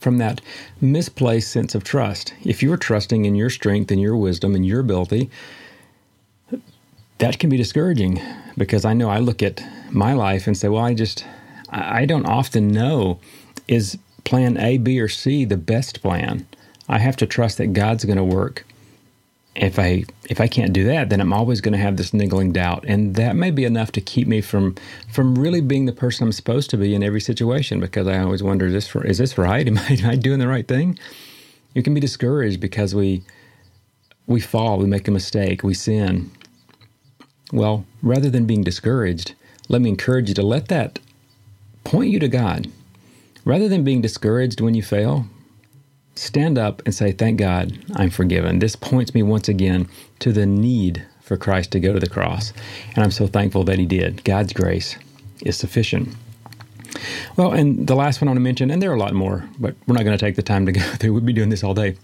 from 0.00 0.18
that 0.18 0.40
misplaced 0.80 1.52
sense 1.52 1.74
of 1.74 1.84
trust. 1.84 2.34
If 2.44 2.62
you're 2.62 2.76
trusting 2.76 3.24
in 3.24 3.34
your 3.34 3.50
strength 3.50 3.90
and 3.90 4.00
your 4.00 4.16
wisdom 4.16 4.54
and 4.54 4.66
your 4.66 4.80
ability, 4.80 5.30
that 7.18 7.38
can 7.38 7.48
be 7.48 7.56
discouraging 7.56 8.20
because 8.58 8.84
I 8.84 8.94
know 8.94 9.08
I 9.08 9.18
look 9.18 9.42
at 9.42 9.62
my 9.90 10.12
life 10.12 10.46
and 10.46 10.56
say, 10.56 10.68
well, 10.68 10.84
I 10.84 10.94
just, 10.94 11.24
I 11.70 12.04
don't 12.04 12.26
often 12.26 12.68
know 12.68 13.20
is 13.68 13.96
plan 14.24 14.56
A, 14.58 14.78
B, 14.78 15.00
or 15.00 15.08
C 15.08 15.44
the 15.44 15.56
best 15.56 16.02
plan. 16.02 16.46
I 16.88 16.98
have 16.98 17.16
to 17.18 17.26
trust 17.26 17.58
that 17.58 17.72
God's 17.72 18.04
going 18.04 18.18
to 18.18 18.24
work 18.24 18.66
if 19.54 19.78
I 19.78 20.04
if 20.30 20.40
I 20.40 20.46
can't 20.46 20.72
do 20.72 20.84
that, 20.84 21.10
then 21.10 21.20
I'm 21.20 21.32
always 21.32 21.60
going 21.60 21.72
to 21.72 21.78
have 21.78 21.96
this 21.96 22.14
niggling 22.14 22.52
doubt, 22.52 22.84
and 22.86 23.14
that 23.16 23.36
may 23.36 23.50
be 23.50 23.64
enough 23.64 23.92
to 23.92 24.00
keep 24.00 24.26
me 24.26 24.40
from 24.40 24.76
from 25.10 25.34
really 25.34 25.60
being 25.60 25.86
the 25.86 25.92
person 25.92 26.24
I'm 26.24 26.32
supposed 26.32 26.70
to 26.70 26.76
be 26.76 26.94
in 26.94 27.02
every 27.02 27.20
situation. 27.20 27.80
Because 27.80 28.06
I 28.06 28.18
always 28.18 28.42
wonder, 28.42 28.66
is 28.66 28.72
this 28.72 28.96
is 29.04 29.18
this 29.18 29.36
right? 29.38 29.66
Am 29.68 29.78
I, 29.78 29.98
am 30.02 30.10
I 30.10 30.16
doing 30.16 30.38
the 30.38 30.48
right 30.48 30.66
thing? 30.66 30.98
You 31.74 31.82
can 31.82 31.94
be 31.94 32.00
discouraged 32.00 32.60
because 32.60 32.94
we 32.94 33.22
we 34.26 34.40
fall, 34.40 34.78
we 34.78 34.86
make 34.86 35.08
a 35.08 35.10
mistake, 35.12 35.62
we 35.62 35.74
sin. 35.74 36.30
Well, 37.52 37.84
rather 38.02 38.30
than 38.30 38.46
being 38.46 38.62
discouraged, 38.62 39.34
let 39.68 39.82
me 39.82 39.90
encourage 39.90 40.28
you 40.28 40.34
to 40.36 40.42
let 40.42 40.68
that 40.68 40.98
point 41.84 42.10
you 42.10 42.18
to 42.20 42.28
God. 42.28 42.70
Rather 43.44 43.68
than 43.68 43.84
being 43.84 44.00
discouraged 44.00 44.60
when 44.60 44.74
you 44.74 44.82
fail, 44.82 45.26
stand 46.14 46.58
up 46.58 46.82
and 46.84 46.94
say, 46.94 47.12
Thank 47.12 47.38
God 47.38 47.78
I'm 47.94 48.10
forgiven. 48.10 48.58
This 48.58 48.76
points 48.76 49.14
me 49.14 49.22
once 49.22 49.48
again 49.48 49.88
to 50.20 50.32
the 50.32 50.46
need 50.46 51.04
for 51.22 51.36
Christ 51.36 51.72
to 51.72 51.80
go 51.80 51.92
to 51.92 52.00
the 52.00 52.08
cross. 52.08 52.52
And 52.94 53.04
I'm 53.04 53.10
so 53.10 53.26
thankful 53.26 53.64
that 53.64 53.78
He 53.78 53.86
did. 53.86 54.24
God's 54.24 54.52
grace 54.52 54.96
is 55.44 55.56
sufficient. 55.56 56.14
Well, 57.36 57.52
and 57.52 57.86
the 57.86 57.94
last 57.94 58.20
one 58.20 58.28
I 58.28 58.30
want 58.30 58.36
to 58.36 58.42
mention, 58.42 58.70
and 58.70 58.82
there 58.82 58.90
are 58.90 58.94
a 58.94 58.98
lot 58.98 59.14
more, 59.14 59.48
but 59.58 59.74
we're 59.86 59.94
not 59.94 60.04
going 60.04 60.16
to 60.16 60.24
take 60.24 60.36
the 60.36 60.42
time 60.42 60.66
to 60.66 60.72
go 60.72 60.80
through. 60.98 61.14
We'd 61.14 61.26
be 61.26 61.32
doing 61.32 61.48
this 61.48 61.64
all 61.64 61.74
day. 61.74 61.96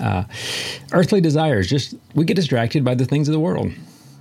Uh, 0.00 0.24
earthly 0.92 1.20
desires, 1.20 1.68
just 1.68 1.94
we 2.14 2.24
get 2.24 2.34
distracted 2.34 2.84
by 2.84 2.94
the 2.94 3.04
things 3.04 3.28
of 3.28 3.32
the 3.32 3.40
world. 3.40 3.72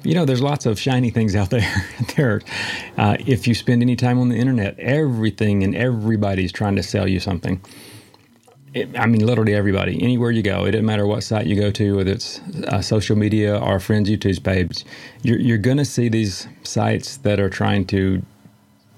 You 0.04 0.16
know, 0.16 0.26
there's 0.26 0.42
lots 0.42 0.66
of 0.66 0.80
shiny 0.80 1.10
things 1.10 1.36
out 1.36 1.50
there. 1.52 1.86
there, 2.16 2.42
uh, 2.98 3.18
if 3.20 3.48
you 3.48 3.54
spend 3.54 3.82
any 3.82 3.96
time 3.96 4.20
on 4.20 4.30
the 4.30 4.36
internet, 4.36 4.78
everything 4.80 5.64
and 5.64 5.76
everybody's 5.76 6.52
trying 6.52 6.76
to 6.76 6.84
sell 6.84 7.08
you 7.08 7.20
something. 7.20 7.62
It, 8.74 8.98
I 9.00 9.08
mean, 9.08 9.26
literally 9.26 9.56
everybody, 9.56 10.02
anywhere 10.02 10.32
you 10.32 10.44
go, 10.44 10.66
it 10.66 10.72
doesn't 10.72 10.86
matter 10.86 11.08
what 11.08 11.24
site 11.24 11.48
you 11.48 11.56
go 11.56 11.72
to, 11.72 11.98
whether 11.98 12.12
it's 12.12 12.40
uh, 12.68 12.82
social 12.82 13.16
media 13.18 13.58
or 13.58 13.80
friends' 13.80 14.10
YouTube 14.10 14.44
page, 14.44 14.86
you're, 15.24 15.40
you're 15.40 15.58
going 15.58 15.78
to 15.78 15.86
see 15.86 16.08
these 16.08 16.48
sites 16.64 17.18
that 17.18 17.40
are 17.40 17.50
trying 17.50 17.86
to 17.88 18.22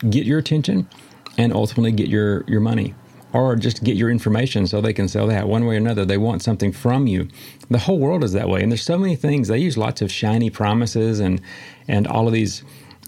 get 0.09 0.25
your 0.25 0.39
attention 0.39 0.89
and 1.37 1.53
ultimately 1.53 1.91
get 1.91 2.09
your, 2.09 2.43
your 2.47 2.59
money 2.59 2.93
or 3.33 3.55
just 3.55 3.83
get 3.83 3.95
your 3.95 4.09
information 4.09 4.67
so 4.67 4.81
they 4.81 4.93
can 4.93 5.07
sell 5.07 5.27
that 5.27 5.47
one 5.47 5.65
way 5.65 5.75
or 5.75 5.77
another. 5.77 6.05
They 6.05 6.17
want 6.17 6.41
something 6.41 6.71
from 6.71 7.07
you. 7.07 7.27
The 7.69 7.79
whole 7.79 7.97
world 7.97 8.23
is 8.23 8.33
that 8.33 8.49
way, 8.49 8.61
and 8.61 8.71
there's 8.71 8.83
so 8.83 8.97
many 8.97 9.15
things. 9.15 9.47
They 9.47 9.59
use 9.59 9.77
lots 9.77 10.01
of 10.01 10.11
shiny 10.11 10.49
promises 10.49 11.19
and 11.19 11.41
and 11.87 12.07
all 12.07 12.27
of 12.27 12.33
these 12.33 12.63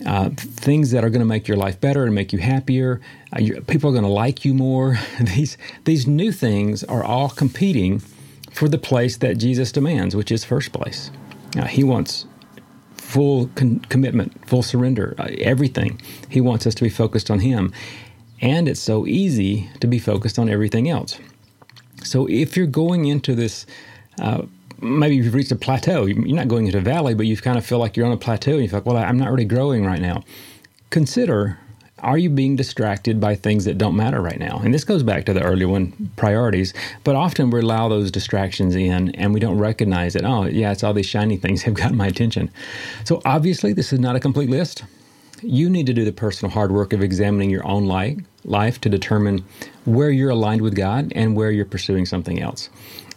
uh, 0.06 0.30
things 0.36 0.92
that 0.92 1.04
are 1.04 1.10
going 1.10 1.22
to 1.22 1.26
make 1.26 1.48
your 1.48 1.58
life 1.58 1.80
better 1.80 2.04
and 2.06 2.14
make 2.14 2.34
you 2.34 2.40
happier. 2.40 3.00
Uh, 3.32 3.40
people 3.68 3.90
are 3.90 3.94
going 3.94 4.04
to 4.04 4.10
like 4.10 4.44
you 4.44 4.54
more. 4.54 4.98
these 5.22 5.58
these 5.86 6.08
new 6.08 6.32
things 6.32 6.84
are 6.84 7.04
all 7.04 7.30
competing 7.30 8.00
for 8.52 8.68
the 8.68 8.78
place 8.78 9.18
that 9.18 9.38
Jesus 9.38 9.72
demands, 9.72 10.16
which 10.16 10.32
is 10.32 10.44
first 10.44 10.72
place. 10.74 11.12
Uh, 11.58 11.66
he 11.66 11.84
wants 11.84 12.26
full 13.14 13.48
con- 13.56 13.80
commitment, 13.90 14.48
full 14.48 14.64
surrender, 14.64 15.14
uh, 15.20 15.28
everything. 15.38 16.02
He 16.30 16.42
wants 16.42 16.66
us 16.66 16.74
to 16.76 16.84
be 16.84 16.90
focused 16.90 17.30
on 17.30 17.40
Him. 17.40 17.72
And 18.42 18.68
it's 18.68 18.80
so 18.80 19.06
easy 19.06 19.70
to 19.80 19.88
be 19.88 20.00
focused 20.00 20.40
on 20.40 20.50
everything 20.50 20.90
else. 20.90 21.20
So 22.04 22.28
if 22.28 22.58
you're 22.58 22.68
going 22.68 23.06
into 23.06 23.36
this, 23.36 23.66
uh, 24.20 24.44
maybe 24.84 25.16
you've 25.16 25.34
reached 25.34 25.52
a 25.52 25.56
plateau, 25.56 26.06
you're 26.06 26.36
not 26.36 26.48
going 26.48 26.66
into 26.66 26.78
a 26.78 26.82
valley, 26.82 27.14
but 27.14 27.26
you 27.26 27.36
kind 27.38 27.58
of 27.58 27.66
feel 27.66 27.80
like 27.80 27.98
you're 27.98 28.06
on 28.06 28.12
a 28.12 28.18
plateau 28.18 28.54
and 28.54 28.62
you 28.62 28.70
feel 28.70 28.80
like, 28.80 28.86
well, 28.86 28.98
I'm 28.98 29.18
not 29.18 29.32
really 29.32 29.46
growing 29.46 29.86
right 29.86 30.02
now. 30.02 30.24
Consider 30.90 31.58
are 32.04 32.18
you 32.18 32.30
being 32.30 32.58
distracted 32.58 33.20
by 33.22 33.34
things 33.34 33.64
that 33.66 33.78
don't 33.78 33.96
matter 33.96 34.22
right 34.22 34.38
now? 34.38 34.60
And 34.64 34.74
this 34.74 34.84
goes 34.84 35.04
back 35.04 35.26
to 35.26 35.34
the 35.34 35.42
earlier 35.42 35.70
one, 35.70 36.12
priorities. 36.18 36.74
But 37.06 37.16
often 37.16 37.50
we 37.50 37.62
allow 37.62 37.88
those 37.88 38.12
distractions 38.12 38.76
in 38.76 39.16
and 39.16 39.34
we 39.34 39.40
don't 39.40 39.58
recognize 39.58 40.14
that, 40.14 40.26
oh, 40.26 40.44
yeah, 40.44 40.72
it's 40.74 40.84
all 40.84 40.94
these 40.94 41.06
shiny 41.06 41.38
things 41.38 41.64
have 41.64 41.74
gotten 41.74 41.96
my 41.96 42.08
attention. 42.08 42.52
So 43.06 43.22
obviously, 43.26 43.72
this 43.72 43.94
is 43.94 44.00
not 44.00 44.18
a 44.18 44.20
complete 44.20 44.50
list. 44.50 44.84
You 45.42 45.70
need 45.70 45.88
to 45.88 45.94
do 45.94 46.06
the 46.06 46.12
personal 46.12 46.52
hard 46.52 46.72
work 46.72 46.94
of 46.94 47.02
examining 47.02 47.50
your 47.50 47.66
own 47.66 47.86
life, 47.86 48.18
life 48.44 48.80
to 48.82 48.90
determine 48.90 49.46
where 49.86 50.10
you're 50.10 50.30
aligned 50.30 50.62
with 50.62 50.76
God 50.76 51.12
and 51.16 51.36
where 51.36 51.52
you're 51.52 51.66
pursuing 51.66 52.06
something 52.06 52.42
else. 52.42 52.70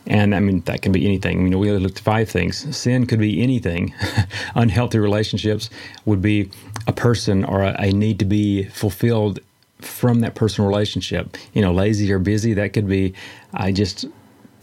And 0.07 0.35
I 0.35 0.41
mean, 0.41 0.61
that 0.63 0.83
can 0.83 0.93
be 0.93 1.05
anything. 1.05 1.43
You 1.43 1.51
know, 1.51 1.59
we 1.59 1.71
looked 1.73 1.99
at 1.99 2.05
five 2.05 2.29
things. 2.29 2.77
Sin 2.77 3.07
could 3.07 3.19
be 3.19 3.43
anything. 3.43 3.93
Unhealthy 4.55 4.99
relationships 4.99 5.69
would 6.05 6.23
be 6.23 6.51
a 6.87 6.93
person 6.93 7.45
or 7.45 7.63
a, 7.63 7.75
a, 7.79 7.93
need 7.93 8.21
to 8.21 8.25
be 8.25 8.65
fulfilled 8.65 9.41
from 9.81 10.21
that 10.21 10.35
personal 10.35 10.69
relationship. 10.69 11.37
You 11.55 11.63
know, 11.63 11.73
lazy 11.73 12.11
or 12.13 12.21
busy, 12.21 12.55
that 12.55 12.73
could 12.73 12.89
be 12.89 13.15
I 13.53 13.73
just 13.73 14.07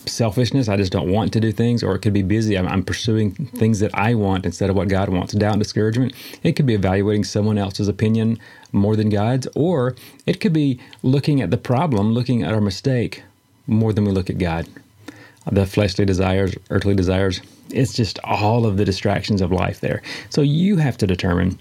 selfishness. 0.05 0.69
I 0.69 0.77
just 0.77 0.93
don't 0.93 1.11
want 1.11 1.33
to 1.33 1.41
do 1.41 1.51
things. 1.51 1.83
Or 1.83 1.93
it 1.95 1.99
could 1.99 2.13
be 2.13 2.23
busy. 2.23 2.57
I'm, 2.57 2.67
I'm 2.67 2.83
pursuing 2.83 3.31
things 3.33 3.81
that 3.81 3.93
I 3.93 4.15
want 4.15 4.45
instead 4.45 4.69
of 4.69 4.77
what 4.77 4.87
God 4.87 5.09
wants. 5.09 5.33
Doubt 5.33 5.53
and 5.53 5.61
discouragement. 5.61 6.13
It 6.41 6.53
could 6.53 6.65
be 6.65 6.73
evaluating 6.73 7.25
someone 7.25 7.57
else's 7.57 7.89
opinion 7.89 8.39
more 8.71 8.95
than 8.95 9.09
God's. 9.09 9.47
Or 9.55 9.95
it 10.25 10.39
could 10.39 10.53
be 10.53 10.79
looking 11.03 11.41
at 11.41 11.51
the 11.51 11.57
problem, 11.57 12.13
looking 12.13 12.43
at 12.43 12.53
our 12.53 12.61
mistake 12.61 13.23
more 13.67 13.91
than 13.91 14.05
we 14.05 14.11
look 14.11 14.29
at 14.29 14.37
God 14.37 14.67
the 15.51 15.65
fleshly 15.65 16.05
desires, 16.05 16.55
earthly 16.69 16.95
desires. 16.95 17.41
It's 17.69 17.93
just 17.93 18.19
all 18.23 18.65
of 18.65 18.77
the 18.77 18.85
distractions 18.85 19.41
of 19.41 19.51
life 19.51 19.79
there. 19.79 20.01
So 20.29 20.41
you 20.41 20.77
have 20.77 20.97
to 20.97 21.07
determine 21.07 21.57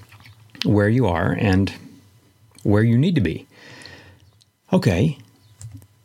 where 0.65 0.89
you 0.89 1.07
are 1.07 1.33
and 1.33 1.73
where 2.63 2.83
you 2.83 2.97
need 2.97 3.15
to 3.17 3.21
be. 3.21 3.47
Okay, 4.73 5.19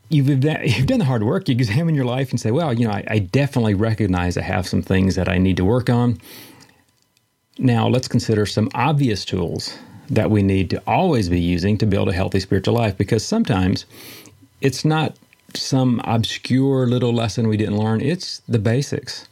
you've 0.10 0.28
you've 0.44 0.86
done 0.88 1.00
the 1.00 1.06
hard 1.06 1.24
work. 1.24 1.48
You 1.48 1.54
examine 1.54 1.96
your 1.96 2.06
life 2.06 2.32
and 2.32 2.40
say, 2.40 2.52
well, 2.52 2.74
you 2.74 2.88
know, 2.88 2.94
I, 2.94 3.04
I 3.08 3.20
definitely 3.20 3.74
recognize 3.74 4.38
I 4.38 4.42
have 4.42 4.68
some 4.68 4.82
things 4.82 5.16
that 5.16 5.30
I 5.30 5.38
need 5.38 5.58
to 5.58 5.66
work 5.66 5.90
on. 5.90 6.20
Now 7.60 7.88
let's 7.88 8.08
consider 8.08 8.46
some 8.46 8.70
obvious 8.76 9.26
tools 9.26 9.78
that 10.10 10.30
we 10.32 10.42
need 10.42 10.70
to 10.70 10.82
always 10.88 11.28
be 11.28 11.40
using 11.40 11.78
to 11.80 11.86
build 11.86 12.08
a 12.08 12.14
healthy 12.14 12.40
spiritual 12.40 12.76
life 12.76 12.98
because 12.98 13.26
sometimes 13.26 13.86
it's 14.62 14.86
not 14.86 15.18
some 15.54 16.02
obscure 16.04 16.88
little 16.88 17.14
lesson 17.14 17.48
we 17.48 17.58
didn't 17.58 17.78
learn. 17.78 18.02
It's 18.02 18.42
the 18.48 18.60
basics. 18.60 19.28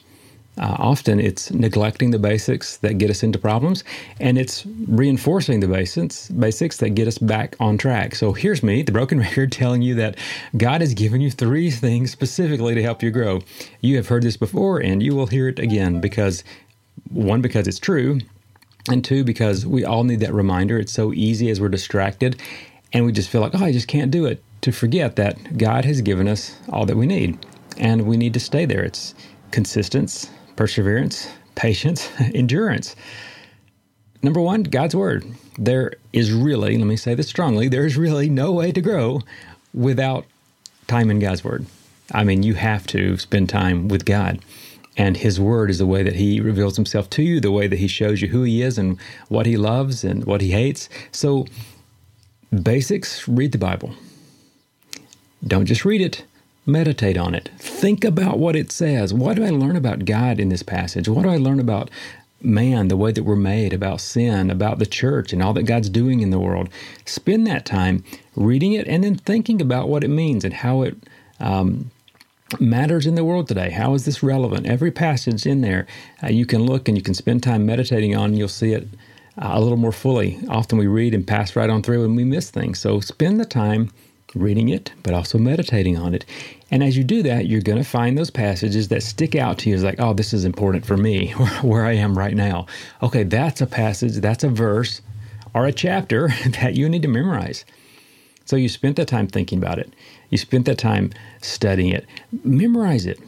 Uh, 0.58 0.76
often 0.80 1.20
it's 1.20 1.52
neglecting 1.52 2.12
the 2.12 2.20
basics 2.20 2.78
that 2.78 2.98
get 2.98 3.10
us 3.10 3.24
into 3.24 3.38
problems, 3.38 3.84
and 4.22 4.38
it's 4.38 4.66
reinforcing 4.88 5.60
the 5.60 5.68
basics, 5.68 6.30
basics 6.30 6.78
that 6.78 6.92
get 6.92 7.10
us 7.10 7.18
back 7.18 7.58
on 7.60 7.78
track. 7.78 8.16
So 8.16 8.32
here's 8.32 8.64
me, 8.64 8.82
the 8.82 8.94
broken 8.94 9.20
record, 9.28 9.52
telling 9.52 9.82
you 9.82 9.96
that 9.96 10.18
God 10.56 10.80
has 10.80 10.94
given 10.94 11.20
you 11.20 11.30
three 11.30 11.70
things 11.72 12.12
specifically 12.12 12.74
to 12.74 12.82
help 12.82 13.04
you 13.04 13.12
grow. 13.12 13.42
You 13.82 13.98
have 13.98 14.08
heard 14.08 14.24
this 14.24 14.38
before, 14.38 14.80
and 14.80 15.04
you 15.04 15.14
will 15.14 15.28
hear 15.28 15.50
it 15.50 15.60
again 15.60 16.00
because 16.00 16.44
one, 17.10 17.42
because 17.42 17.68
it's 17.68 17.80
true, 17.80 18.20
and 18.90 19.04
two, 19.04 19.26
because 19.26 19.66
we 19.66 19.84
all 19.84 20.06
need 20.06 20.22
that 20.22 20.34
reminder. 20.34 20.80
It's 20.80 20.94
so 20.94 21.12
easy 21.12 21.50
as 21.50 21.60
we're 21.60 21.68
distracted, 21.68 22.42
and 22.94 23.06
we 23.06 23.12
just 23.12 23.30
feel 23.30 23.42
like, 23.42 23.56
oh, 23.56 23.66
I 23.66 23.74
just 23.74 23.90
can't 23.90 24.12
do 24.12 24.26
it 24.26 24.42
to 24.66 24.72
forget 24.72 25.16
that 25.16 25.60
God 25.60 25.86
has 25.86 26.02
given 26.02 26.28
us 26.28 26.56
all 26.70 26.88
that 26.88 26.98
we 26.98 27.06
need, 27.06 27.38
and 27.78 28.08
we 28.08 28.18
need 28.18 28.34
to 28.34 28.40
stay 28.40 28.66
there. 28.66 28.84
It's 28.84 29.14
consistency, 29.52 30.28
perseverance, 30.56 31.30
patience, 31.54 32.10
endurance. 32.34 32.96
Number 34.24 34.42
one, 34.42 34.64
God's 34.64 34.96
Word. 34.96 35.24
There 35.60 35.94
is 36.14 36.34
really, 36.34 36.80
let 36.80 36.88
me 36.88 36.98
say 36.98 37.14
this 37.14 37.28
strongly, 37.28 37.68
there 37.68 37.86
is 37.86 37.96
really 37.96 38.28
no 38.28 38.52
way 38.54 38.72
to 38.72 38.82
grow 38.82 39.22
without 39.72 40.26
time 40.88 41.12
in 41.12 41.20
God's 41.20 41.44
Word. 41.44 41.68
I 42.12 42.24
mean, 42.24 42.42
you 42.42 42.56
have 42.56 42.88
to 42.88 43.18
spend 43.18 43.48
time 43.50 43.88
with 43.88 44.04
God. 44.04 44.40
And 44.98 45.16
His 45.16 45.40
Word 45.40 45.70
is 45.70 45.78
the 45.78 45.86
way 45.86 46.02
that 46.02 46.16
He 46.16 46.42
reveals 46.42 46.76
Himself 46.76 47.08
to 47.12 47.22
you, 47.22 47.40
the 47.40 47.52
way 47.52 47.68
that 47.68 47.78
He 47.78 47.88
shows 47.88 48.20
you 48.20 48.30
who 48.30 48.42
He 48.42 48.64
is 48.64 48.80
and 48.80 49.00
what 49.30 49.46
He 49.46 49.58
loves 49.58 50.04
and 50.04 50.26
what 50.26 50.42
He 50.42 50.50
hates. 50.50 50.90
So, 51.12 51.46
basics 52.64 53.28
read 53.28 53.52
the 53.52 53.60
Bible. 53.60 53.94
Don't 55.48 55.66
just 55.66 55.86
read 55.86 56.02
it, 56.02 56.26
meditate 56.66 57.18
on 57.18 57.36
it. 57.36 57.50
Think 57.58 58.04
about 58.04 58.40
what 58.40 58.56
it 58.56 58.72
says. 58.72 59.14
What 59.14 59.36
do 59.36 59.46
I 59.46 59.50
learn 59.52 59.76
about 59.76 60.06
God 60.06 60.40
in 60.40 60.50
this 60.50 60.64
passage? 60.64 61.08
What 61.08 61.24
do 61.24 61.30
I 61.30 61.38
learn 61.38 61.60
about 61.60 61.92
man, 62.42 62.88
the 62.88 62.98
way 62.98 63.12
that 63.12 63.24
we're 63.24 63.36
made, 63.36 63.74
about 63.74 64.02
sin, 64.02 64.50
about 64.50 64.80
the 64.80 64.86
church, 64.86 65.34
and 65.34 65.42
all 65.44 65.54
that 65.54 65.64
God's 65.64 65.90
doing 65.90 66.22
in 66.22 66.32
the 66.32 66.40
world? 66.40 66.70
Spend 67.06 67.46
that 67.48 67.66
time 67.66 68.04
reading 68.36 68.74
it 68.74 68.88
and 68.88 69.04
then 69.04 69.16
thinking 69.16 69.62
about 69.62 69.88
what 69.88 70.04
it 70.04 70.10
means 70.10 70.44
and 70.44 70.54
how 70.54 70.82
it 70.82 70.96
um, 71.40 71.92
matters 72.60 73.06
in 73.06 73.16
the 73.16 73.24
world 73.24 73.48
today. 73.48 73.70
How 73.70 73.94
is 73.94 74.06
this 74.06 74.24
relevant? 74.24 74.66
Every 74.66 74.92
passage 74.92 75.46
in 75.46 75.62
there, 75.62 75.86
uh, 76.24 76.28
you 76.28 76.46
can 76.46 76.66
look 76.66 76.88
and 76.88 76.98
you 76.98 77.04
can 77.04 77.14
spend 77.14 77.44
time 77.44 77.66
meditating 77.66 78.16
on, 78.16 78.32
and 78.32 78.38
you'll 78.38 78.48
see 78.48 78.74
it 78.74 78.88
uh, 79.38 79.52
a 79.54 79.62
little 79.62 79.78
more 79.78 79.92
fully. 79.92 80.40
Often 80.50 80.80
we 80.80 80.88
read 80.88 81.14
and 81.14 81.28
pass 81.28 81.56
right 81.56 81.70
on 81.70 81.84
through 81.84 82.04
and 82.06 82.16
we 82.16 82.24
miss 82.24 82.50
things. 82.50 82.80
So 82.80 83.00
spend 83.00 83.40
the 83.40 83.46
time 83.46 83.92
reading 84.34 84.70
it, 84.70 84.92
but 85.04 85.14
also 85.14 85.38
meditating 85.38 85.98
on 85.98 86.14
it. 86.14 86.26
And 86.72 86.84
as 86.84 86.98
you 86.98 87.04
do 87.04 87.24
that, 87.24 87.48
you're 87.48 87.62
going 87.62 87.78
to 87.78 87.90
find 87.90 88.18
those 88.18 88.30
passages 88.30 88.88
that 88.90 89.04
stick 89.04 89.36
out 89.36 89.60
to 89.60 89.70
you 89.70 89.76
as 89.76 89.84
like, 89.84 90.00
oh, 90.00 90.14
this 90.14 90.34
is 90.34 90.46
important 90.46 90.86
for 90.86 90.98
me, 90.98 91.30
where 91.62 91.86
I 91.86 91.94
am 91.94 92.18
right 92.18 92.36
now. 92.36 92.66
Okay, 93.02 93.24
that's 93.24 93.62
a 93.62 93.68
passage, 93.68 94.14
that's 94.16 94.44
a 94.44 94.50
verse 94.50 95.02
or 95.54 95.66
a 95.66 95.72
chapter 95.72 96.28
that 96.62 96.76
you 96.76 96.90
need 96.90 97.02
to 97.04 97.08
memorize. 97.08 97.66
So 98.46 98.56
you 98.56 98.70
spent 98.70 98.96
that 98.98 99.08
time 99.08 99.28
thinking 99.28 99.58
about 99.58 99.80
it. 99.80 99.92
You 100.30 100.38
spent 100.38 100.66
that 100.66 100.78
time 100.78 101.12
studying 101.42 101.92
it. 101.92 102.06
Memorize 102.44 103.06
it. 103.06 103.20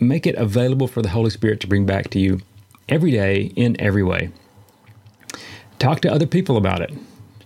Make 0.00 0.26
it 0.26 0.34
available 0.36 0.88
for 0.88 1.02
the 1.02 1.08
Holy 1.10 1.30
Spirit 1.30 1.60
to 1.60 1.66
bring 1.66 1.86
back 1.86 2.10
to 2.10 2.18
you 2.18 2.40
every 2.88 3.10
day 3.10 3.52
in 3.54 3.80
every 3.80 4.02
way. 4.02 4.30
Talk 5.78 6.00
to 6.00 6.12
other 6.12 6.26
people 6.26 6.56
about 6.56 6.80
it. 6.80 6.92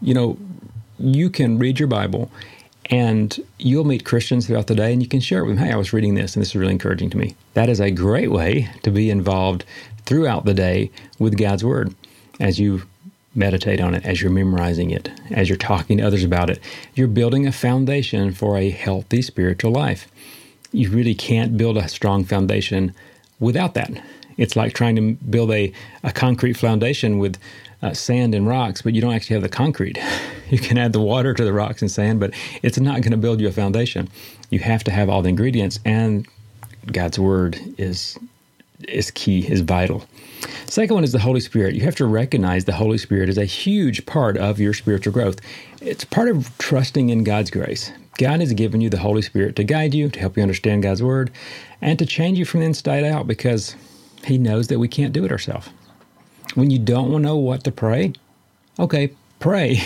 You 0.00 0.14
know, 0.14 0.38
you 0.98 1.30
can 1.30 1.58
read 1.58 1.78
your 1.78 1.88
Bible 1.88 2.30
and 2.86 3.40
you'll 3.58 3.84
meet 3.84 4.04
Christians 4.04 4.46
throughout 4.46 4.66
the 4.66 4.74
day 4.74 4.92
and 4.92 5.02
you 5.02 5.08
can 5.08 5.20
share 5.20 5.40
it 5.40 5.46
with 5.46 5.56
them. 5.56 5.66
Hey, 5.66 5.72
I 5.72 5.76
was 5.76 5.92
reading 5.92 6.14
this 6.14 6.34
and 6.34 6.42
this 6.42 6.50
is 6.50 6.56
really 6.56 6.72
encouraging 6.72 7.10
to 7.10 7.18
me. 7.18 7.36
That 7.54 7.68
is 7.68 7.80
a 7.80 7.90
great 7.90 8.30
way 8.30 8.68
to 8.82 8.90
be 8.90 9.10
involved 9.10 9.64
throughout 10.04 10.44
the 10.44 10.54
day 10.54 10.90
with 11.18 11.38
God's 11.38 11.64
Word. 11.64 11.94
As 12.40 12.58
you 12.58 12.82
meditate 13.34 13.80
on 13.80 13.94
it, 13.94 14.04
as 14.04 14.20
you're 14.20 14.30
memorizing 14.30 14.90
it, 14.90 15.10
as 15.30 15.48
you're 15.48 15.56
talking 15.56 15.98
to 15.98 16.04
others 16.04 16.24
about 16.24 16.50
it, 16.50 16.60
you're 16.94 17.08
building 17.08 17.46
a 17.46 17.52
foundation 17.52 18.32
for 18.32 18.58
a 18.58 18.70
healthy 18.70 19.22
spiritual 19.22 19.72
life. 19.72 20.08
You 20.72 20.90
really 20.90 21.14
can't 21.14 21.56
build 21.56 21.76
a 21.76 21.88
strong 21.88 22.24
foundation 22.24 22.94
without 23.40 23.74
that. 23.74 23.90
It's 24.36 24.56
like 24.56 24.72
trying 24.72 24.96
to 24.96 25.12
build 25.24 25.50
a, 25.50 25.72
a 26.02 26.12
concrete 26.12 26.54
foundation 26.54 27.18
with 27.18 27.38
uh, 27.82 27.92
sand 27.92 28.34
and 28.34 28.46
rocks, 28.46 28.82
but 28.82 28.94
you 28.94 29.00
don't 29.00 29.12
actually 29.12 29.34
have 29.34 29.42
the 29.42 29.48
concrete. 29.48 29.98
You 30.50 30.58
can 30.58 30.76
add 30.76 30.92
the 30.92 31.00
water 31.00 31.32
to 31.32 31.44
the 31.46 31.52
rocks 31.54 31.80
and 31.80 31.90
sand, 31.90 32.20
but 32.20 32.34
it's 32.62 32.78
not 32.78 33.00
going 33.00 33.12
to 33.12 33.16
build 33.16 33.40
you 33.40 33.48
a 33.48 33.52
foundation. 33.52 34.10
You 34.50 34.58
have 34.58 34.84
to 34.84 34.90
have 34.90 35.08
all 35.08 35.22
the 35.22 35.30
ingredients, 35.30 35.80
and 35.86 36.28
God's 36.92 37.18
word 37.18 37.58
is 37.78 38.18
is 38.86 39.10
key, 39.12 39.50
is 39.50 39.62
vital. 39.62 40.04
Second 40.66 40.94
one 40.94 41.04
is 41.04 41.12
the 41.12 41.18
Holy 41.18 41.40
Spirit. 41.40 41.74
You 41.74 41.80
have 41.84 41.96
to 41.96 42.04
recognize 42.04 42.66
the 42.66 42.74
Holy 42.74 42.98
Spirit 42.98 43.30
is 43.30 43.38
a 43.38 43.46
huge 43.46 44.04
part 44.04 44.36
of 44.36 44.60
your 44.60 44.74
spiritual 44.74 45.14
growth. 45.14 45.38
It's 45.80 46.04
part 46.04 46.28
of 46.28 46.50
trusting 46.58 47.08
in 47.08 47.24
God's 47.24 47.50
grace. 47.50 47.90
God 48.18 48.40
has 48.40 48.52
given 48.52 48.82
you 48.82 48.90
the 48.90 48.98
Holy 48.98 49.22
Spirit 49.22 49.56
to 49.56 49.64
guide 49.64 49.94
you, 49.94 50.10
to 50.10 50.20
help 50.20 50.36
you 50.36 50.42
understand 50.42 50.82
God's 50.82 51.02
Word, 51.02 51.30
and 51.80 51.98
to 51.98 52.04
change 52.04 52.38
you 52.38 52.44
from 52.44 52.60
the 52.60 52.66
inside 52.66 53.04
out 53.04 53.26
because 53.26 53.74
He 54.24 54.36
knows 54.36 54.68
that 54.68 54.78
we 54.78 54.88
can't 54.88 55.14
do 55.14 55.24
it 55.24 55.32
ourselves. 55.32 55.70
When 56.54 56.70
you 56.70 56.78
don't 56.78 57.22
know 57.22 57.36
what 57.36 57.64
to 57.64 57.72
pray, 57.72 58.12
okay, 58.78 59.12
pray 59.40 59.80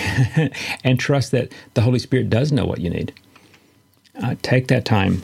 and 0.84 0.98
trust 1.00 1.32
that 1.32 1.52
the 1.74 1.82
Holy 1.82 1.98
Spirit 1.98 2.30
does 2.30 2.52
know 2.52 2.66
what 2.66 2.80
you 2.80 2.90
need. 2.90 3.12
Uh, 4.22 4.36
take 4.42 4.68
that 4.68 4.84
time 4.84 5.22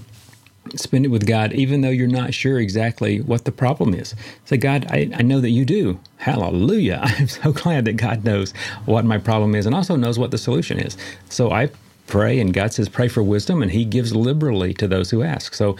spend 0.77 1.05
it 1.05 1.09
with 1.09 1.27
God, 1.27 1.53
even 1.53 1.81
though 1.81 1.91
you're 1.91 2.07
not 2.09 2.35
sure 2.35 2.59
exactly 2.59 3.21
what 3.21 3.45
the 3.45 3.53
problem 3.53 3.95
is. 3.95 4.15
Say, 4.45 4.57
God, 4.57 4.87
I, 4.91 5.11
I 5.15 5.23
know 5.23 5.41
that 5.41 5.51
you 5.51 5.65
do. 5.65 5.99
Hallelujah. 6.19 7.01
I'm 7.05 7.29
so 7.29 7.53
glad 7.53 7.85
that 7.87 7.95
God 7.97 8.25
knows 8.25 8.53
what 8.85 9.05
my 9.05 9.19
problem 9.19 9.55
is 9.55 9.67
and 9.67 9.75
also 9.75 9.97
knows 9.97 10.19
what 10.19 10.31
the 10.31 10.39
solution 10.39 10.79
is. 10.79 10.97
So 11.29 11.51
I 11.53 11.71
pray, 12.07 12.41
and 12.41 12.53
God 12.53 12.73
says, 12.73 12.89
pray 12.89 13.09
for 13.09 13.23
wisdom, 13.23 13.63
and 13.63 13.71
He 13.71 13.85
gives 13.85 14.15
liberally 14.15 14.75
to 14.75 14.89
those 14.89 15.11
who 15.11 15.23
ask. 15.23 15.55
So 15.55 15.77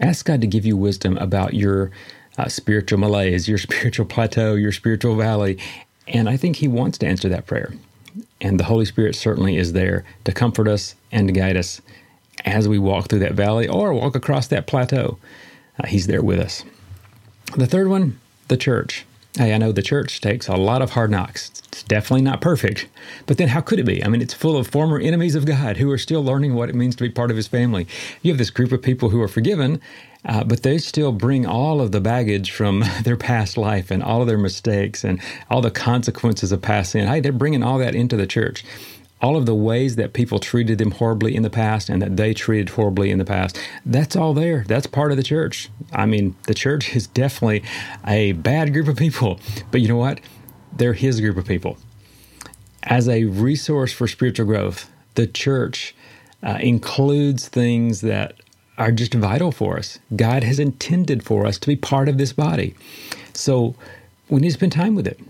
ask 0.00 0.26
God 0.26 0.40
to 0.40 0.46
give 0.46 0.66
you 0.66 0.76
wisdom 0.76 1.16
about 1.18 1.54
your 1.54 1.90
uh, 2.38 2.48
spiritual 2.48 2.98
malaise, 2.98 3.48
your 3.48 3.58
spiritual 3.68 4.06
plateau, 4.06 4.54
your 4.54 4.72
spiritual 4.72 5.16
valley. 5.16 5.58
And 6.08 6.28
I 6.28 6.36
think 6.36 6.56
He 6.56 6.68
wants 6.68 6.98
to 6.98 7.06
answer 7.06 7.28
that 7.28 7.46
prayer. 7.46 7.74
And 8.40 8.58
the 8.58 8.64
Holy 8.64 8.84
Spirit 8.84 9.14
certainly 9.14 9.56
is 9.56 9.72
there 9.72 10.04
to 10.24 10.32
comfort 10.32 10.68
us 10.68 10.94
and 11.10 11.28
to 11.28 11.32
guide 11.32 11.56
us 11.56 11.80
as 12.44 12.68
we 12.68 12.78
walk 12.78 13.08
through 13.08 13.20
that 13.20 13.34
valley 13.34 13.68
or 13.68 13.92
walk 13.94 14.14
across 14.14 14.48
that 14.48 14.66
plateau. 14.66 15.18
Uh, 15.78 15.86
he's 15.86 16.06
there 16.06 16.22
with 16.22 16.38
us. 16.38 16.64
The 17.56 17.66
third 17.66 17.88
one, 17.88 18.18
the 18.48 18.56
church. 18.56 19.04
Hey, 19.38 19.54
I 19.54 19.58
know 19.58 19.72
the 19.72 19.80
church 19.80 20.20
takes 20.20 20.46
a 20.46 20.56
lot 20.56 20.82
of 20.82 20.90
hard 20.90 21.10
knocks. 21.10 21.50
It's 21.68 21.82
definitely 21.82 22.22
not 22.22 22.42
perfect, 22.42 22.86
but 23.24 23.38
then 23.38 23.48
how 23.48 23.62
could 23.62 23.78
it 23.78 23.86
be? 23.86 24.04
I 24.04 24.08
mean, 24.08 24.20
it's 24.20 24.34
full 24.34 24.58
of 24.58 24.66
former 24.66 24.98
enemies 24.98 25.34
of 25.34 25.46
God 25.46 25.78
who 25.78 25.90
are 25.90 25.96
still 25.96 26.22
learning 26.22 26.54
what 26.54 26.68
it 26.68 26.74
means 26.74 26.94
to 26.96 27.02
be 27.02 27.08
part 27.08 27.30
of 27.30 27.36
His 27.38 27.46
family. 27.46 27.86
You 28.20 28.30
have 28.30 28.38
this 28.38 28.50
group 28.50 28.72
of 28.72 28.82
people 28.82 29.08
who 29.08 29.22
are 29.22 29.28
forgiven, 29.28 29.80
uh, 30.24 30.44
but 30.44 30.62
they 30.62 30.78
still 30.78 31.12
bring 31.12 31.46
all 31.46 31.80
of 31.80 31.92
the 31.92 32.00
baggage 32.00 32.50
from 32.50 32.84
their 33.02 33.16
past 33.16 33.56
life 33.56 33.90
and 33.90 34.02
all 34.02 34.20
of 34.22 34.28
their 34.28 34.38
mistakes 34.38 35.04
and 35.04 35.20
all 35.50 35.60
the 35.60 35.70
consequences 35.70 36.52
of 36.52 36.62
past 36.62 36.92
sin. 36.92 37.06
Hey, 37.06 37.20
they're 37.20 37.32
bringing 37.32 37.62
all 37.62 37.78
that 37.78 37.94
into 37.94 38.16
the 38.16 38.26
church 38.26 38.64
all 39.22 39.36
of 39.36 39.46
the 39.46 39.54
ways 39.54 39.96
that 39.96 40.12
people 40.12 40.40
treated 40.40 40.78
them 40.78 40.90
horribly 40.90 41.34
in 41.36 41.42
the 41.42 41.50
past 41.50 41.88
and 41.88 42.02
that 42.02 42.16
they 42.16 42.34
treated 42.34 42.70
horribly 42.70 43.10
in 43.10 43.18
the 43.18 43.24
past, 43.24 43.58
that's 43.86 44.16
all 44.16 44.34
there. 44.34 44.64
That's 44.66 44.86
part 44.88 45.12
of 45.12 45.16
the 45.16 45.22
church. 45.22 45.70
I 45.92 46.06
mean, 46.06 46.34
the 46.48 46.54
church 46.54 46.94
is 46.96 47.06
definitely 47.06 47.62
a 48.06 48.32
bad 48.32 48.72
group 48.72 48.88
of 48.88 48.96
people, 48.96 49.38
but 49.70 49.80
you 49.80 49.86
know 49.86 49.96
what? 49.96 50.20
They're 50.76 50.92
his 50.92 51.20
group 51.20 51.36
of 51.36 51.46
people. 51.46 51.78
As 52.82 53.08
a 53.08 53.24
resource 53.24 53.92
for 53.92 54.08
spiritual 54.08 54.46
growth, 54.46 54.90
the 55.14 55.28
church 55.28 55.94
uh, 56.42 56.58
includes 56.60 57.46
things 57.46 58.00
that 58.00 58.41
are 58.78 58.92
just 58.92 59.14
vital 59.14 59.52
for 59.52 59.78
us. 59.78 59.98
God 60.16 60.42
has 60.44 60.58
intended 60.58 61.24
for 61.24 61.46
us 61.46 61.58
to 61.58 61.68
be 61.68 61.76
part 61.76 62.08
of 62.08 62.18
this 62.18 62.32
body. 62.32 62.74
So 63.34 63.74
we 64.28 64.40
need 64.40 64.48
to 64.48 64.54
spend 64.54 64.72
time 64.72 64.94
with 64.94 65.06
it. 65.06 65.20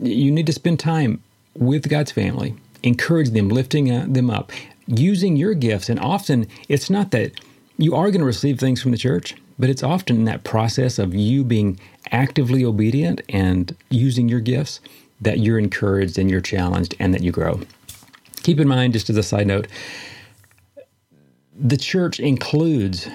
You 0.00 0.30
need 0.30 0.46
to 0.46 0.52
spend 0.52 0.80
time 0.80 1.22
with 1.54 1.88
God's 1.88 2.12
family 2.12 2.54
encourage 2.84 3.30
them, 3.30 3.48
lifting 3.48 3.90
uh, 3.90 4.06
them 4.08 4.30
up, 4.30 4.52
using 4.86 5.36
your 5.36 5.54
gifts. 5.54 5.88
And 5.88 5.98
often 5.98 6.46
it's 6.68 6.90
not 6.90 7.10
that 7.10 7.32
you 7.78 7.94
are 7.94 8.10
going 8.10 8.20
to 8.20 8.26
receive 8.26 8.60
things 8.60 8.80
from 8.80 8.92
the 8.92 8.98
church, 8.98 9.34
but 9.58 9.70
it's 9.70 9.82
often 9.82 10.16
in 10.16 10.24
that 10.24 10.44
process 10.44 10.98
of 10.98 11.14
you 11.14 11.42
being 11.42 11.80
actively 12.12 12.64
obedient 12.64 13.22
and 13.28 13.74
using 13.90 14.28
your 14.28 14.40
gifts 14.40 14.80
that 15.20 15.38
you're 15.38 15.58
encouraged 15.58 16.18
and 16.18 16.30
you're 16.30 16.40
challenged 16.40 16.94
and 17.00 17.14
that 17.14 17.22
you 17.22 17.32
grow. 17.32 17.60
Keep 18.42 18.60
in 18.60 18.68
mind, 18.68 18.92
just 18.92 19.08
as 19.08 19.16
a 19.16 19.22
side 19.22 19.46
note, 19.46 19.66
the 21.58 21.76
church 21.76 22.18
includes 22.18 23.08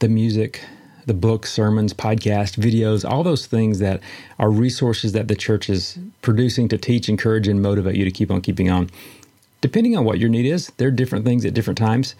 the 0.00 0.08
music, 0.08 0.60
the 1.06 1.14
books, 1.14 1.52
sermons, 1.52 1.94
podcasts, 1.94 2.56
videos, 2.56 3.08
all 3.08 3.22
those 3.22 3.46
things 3.46 3.78
that 3.78 4.00
are 4.38 4.50
resources 4.50 5.12
that 5.12 5.28
the 5.28 5.36
church 5.36 5.68
is 5.70 5.98
producing 6.22 6.68
to 6.68 6.78
teach, 6.78 7.08
encourage, 7.08 7.46
and 7.46 7.62
motivate 7.62 7.96
you 7.96 8.04
to 8.04 8.10
keep 8.10 8.30
on 8.30 8.40
keeping 8.40 8.70
on. 8.70 8.90
Depending 9.60 9.96
on 9.96 10.04
what 10.04 10.18
your 10.18 10.28
need 10.28 10.46
is, 10.46 10.72
there 10.76 10.88
are 10.88 10.92
different 10.92 11.24
things 11.24 11.44
at 11.44 11.54
different 11.54 11.78
times. 11.78 12.14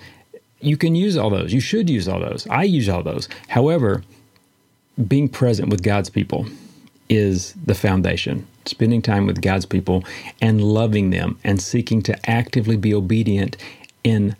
You 0.61 0.77
can 0.77 0.95
use 0.95 1.17
all 1.17 1.31
those. 1.31 1.53
You 1.53 1.61
should 1.61 1.91
use 1.91 2.09
all 2.09 2.21
those. 2.21 2.47
I 2.49 2.63
use 2.63 2.89
all 2.89 3.03
those. 3.03 3.29
However, 3.49 4.03
being 5.09 5.29
present 5.29 5.69
with 5.69 5.83
God's 5.83 6.09
people 6.09 6.47
is 7.09 7.53
the 7.65 7.75
foundation. 7.75 8.47
Spending 8.65 9.03
time 9.03 9.27
with 9.27 9.43
God's 9.43 9.67
people 9.67 10.05
and 10.41 10.63
loving 10.63 11.11
them 11.11 11.39
and 11.45 11.61
seeking 11.61 12.01
to 12.03 12.31
actively 12.31 12.77
be 12.77 12.95
obedient 12.95 13.57
in 14.05 14.37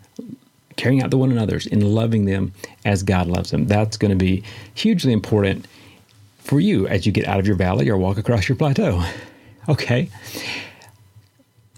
carrying 0.75 1.01
out 1.01 1.09
the 1.09 1.17
one 1.17 1.31
another's, 1.31 1.65
in 1.65 1.81
loving 1.81 2.25
them 2.25 2.53
as 2.83 3.03
God 3.03 3.27
loves 3.27 3.51
them. 3.51 3.65
That's 3.67 3.97
going 3.97 4.11
to 4.11 4.17
be 4.17 4.43
hugely 4.73 5.13
important 5.13 5.67
for 6.39 6.59
you 6.59 6.87
as 6.87 7.05
you 7.05 7.11
get 7.11 7.27
out 7.27 7.39
of 7.39 7.47
your 7.47 7.55
valley 7.55 7.89
or 7.89 7.97
walk 7.97 8.17
across 8.17 8.47
your 8.47 8.57
plateau. 8.57 9.03
Okay. 9.67 10.11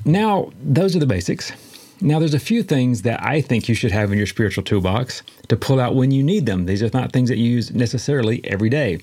Now, 0.03 0.51
those 0.61 0.93
are 0.93 0.99
the 0.99 1.05
basics. 1.05 1.53
Now, 2.01 2.19
there's 2.19 2.33
a 2.33 2.39
few 2.39 2.61
things 2.61 3.03
that 3.03 3.23
I 3.23 3.39
think 3.39 3.69
you 3.69 3.75
should 3.75 3.91
have 3.91 4.11
in 4.11 4.17
your 4.17 4.27
spiritual 4.27 4.63
toolbox 4.63 5.23
to 5.47 5.55
pull 5.55 5.79
out 5.79 5.95
when 5.95 6.11
you 6.11 6.21
need 6.21 6.45
them. 6.45 6.65
These 6.65 6.83
are 6.83 6.89
not 6.93 7.13
things 7.13 7.29
that 7.29 7.37
you 7.37 7.49
use 7.49 7.71
necessarily 7.71 8.43
every 8.43 8.69
day. 8.69 8.99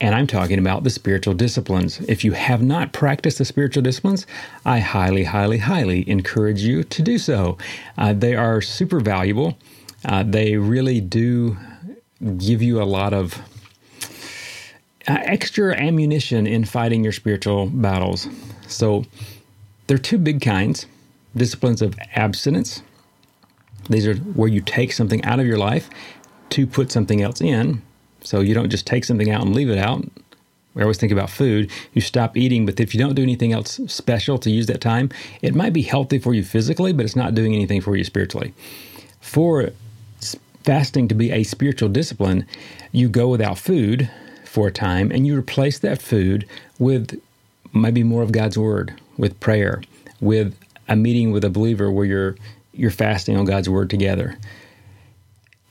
And 0.00 0.14
I'm 0.14 0.26
talking 0.26 0.58
about 0.58 0.84
the 0.84 0.90
spiritual 0.90 1.34
disciplines. 1.34 2.00
If 2.00 2.22
you 2.22 2.32
have 2.32 2.62
not 2.62 2.92
practiced 2.92 3.38
the 3.38 3.44
spiritual 3.46 3.82
disciplines, 3.82 4.26
I 4.64 4.80
highly, 4.80 5.24
highly, 5.24 5.58
highly 5.58 6.08
encourage 6.08 6.60
you 6.60 6.84
to 6.84 7.02
do 7.02 7.16
so. 7.18 7.56
Uh, 7.96 8.12
they 8.12 8.34
are 8.34 8.60
super 8.60 9.00
valuable. 9.00 9.56
Uh, 10.04 10.22
they 10.22 10.56
really 10.56 11.00
do 11.00 11.56
give 12.36 12.62
you 12.62 12.82
a 12.82 12.84
lot 12.84 13.14
of 13.14 13.40
uh, 15.08 15.18
extra 15.22 15.74
ammunition 15.76 16.46
in 16.46 16.64
fighting 16.64 17.02
your 17.02 17.12
spiritual 17.12 17.66
battles. 17.66 18.28
So, 18.68 19.04
there 19.86 19.94
are 19.94 19.98
two 19.98 20.18
big 20.18 20.40
kinds 20.40 20.86
disciplines 21.36 21.82
of 21.82 21.94
abstinence. 22.14 22.82
These 23.88 24.06
are 24.06 24.14
where 24.14 24.48
you 24.48 24.60
take 24.60 24.92
something 24.92 25.24
out 25.24 25.38
of 25.38 25.46
your 25.46 25.58
life 25.58 25.88
to 26.50 26.66
put 26.66 26.90
something 26.90 27.22
else 27.22 27.40
in. 27.40 27.82
So 28.26 28.40
you 28.40 28.54
don't 28.54 28.70
just 28.70 28.86
take 28.86 29.04
something 29.04 29.30
out 29.30 29.42
and 29.42 29.54
leave 29.54 29.70
it 29.70 29.78
out. 29.78 30.04
We 30.74 30.82
always 30.82 30.98
think 30.98 31.12
about 31.12 31.30
food. 31.30 31.70
You 31.94 32.02
stop 32.02 32.36
eating, 32.36 32.66
but 32.66 32.80
if 32.80 32.92
you 32.94 33.00
don't 33.00 33.14
do 33.14 33.22
anything 33.22 33.52
else 33.52 33.80
special 33.86 34.36
to 34.38 34.50
use 34.50 34.66
that 34.66 34.80
time, 34.80 35.10
it 35.40 35.54
might 35.54 35.72
be 35.72 35.82
healthy 35.82 36.18
for 36.18 36.34
you 36.34 36.44
physically, 36.44 36.92
but 36.92 37.06
it's 37.06 37.16
not 37.16 37.34
doing 37.34 37.54
anything 37.54 37.80
for 37.80 37.96
you 37.96 38.04
spiritually. 38.04 38.52
For 39.20 39.70
fasting 40.64 41.08
to 41.08 41.14
be 41.14 41.30
a 41.30 41.44
spiritual 41.44 41.88
discipline, 41.88 42.44
you 42.92 43.08
go 43.08 43.28
without 43.28 43.58
food 43.58 44.10
for 44.44 44.66
a 44.66 44.72
time 44.72 45.12
and 45.12 45.26
you 45.26 45.38
replace 45.38 45.78
that 45.78 46.02
food 46.02 46.46
with 46.78 47.20
maybe 47.72 48.02
more 48.02 48.22
of 48.22 48.32
God's 48.32 48.58
word, 48.58 48.92
with 49.16 49.38
prayer, 49.38 49.82
with 50.20 50.58
a 50.88 50.96
meeting 50.96 51.30
with 51.30 51.44
a 51.44 51.50
believer 51.50 51.90
where 51.90 52.04
you're 52.04 52.36
you're 52.72 52.90
fasting 52.90 53.36
on 53.36 53.46
God's 53.46 53.70
word 53.70 53.88
together. 53.88 54.36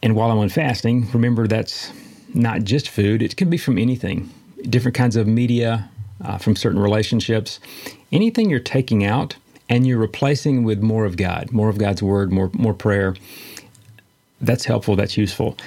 And 0.02 0.16
while 0.16 0.32
I'm 0.32 0.40
on 0.40 0.50
fasting, 0.50 1.08
remember 1.12 1.48
that's 1.48 1.92
not 2.36 2.64
just 2.64 2.90
food, 2.90 3.22
it 3.22 3.36
can 3.36 3.50
be 3.50 3.58
from 3.58 3.78
anything 3.78 4.30
different 4.70 4.96
kinds 4.96 5.16
of 5.16 5.28
media, 5.28 5.90
uh, 6.24 6.38
from 6.38 6.56
certain 6.56 6.80
relationships. 6.80 7.60
Anything 8.12 8.50
you're 8.50 8.60
taking 8.60 9.06
out 9.06 9.36
and 9.70 9.86
you're 9.86 10.00
replacing 10.00 10.64
with 10.64 10.82
more 10.82 11.06
of 11.06 11.18
God, 11.18 11.52
more 11.52 11.70
of 11.70 11.78
God's 11.78 12.02
word, 12.02 12.32
more, 12.32 12.50
more 12.54 12.74
prayer, 12.74 13.16
that's 14.42 14.66
helpful, 14.66 14.96
that's 14.96 15.18
useful. 15.18 15.58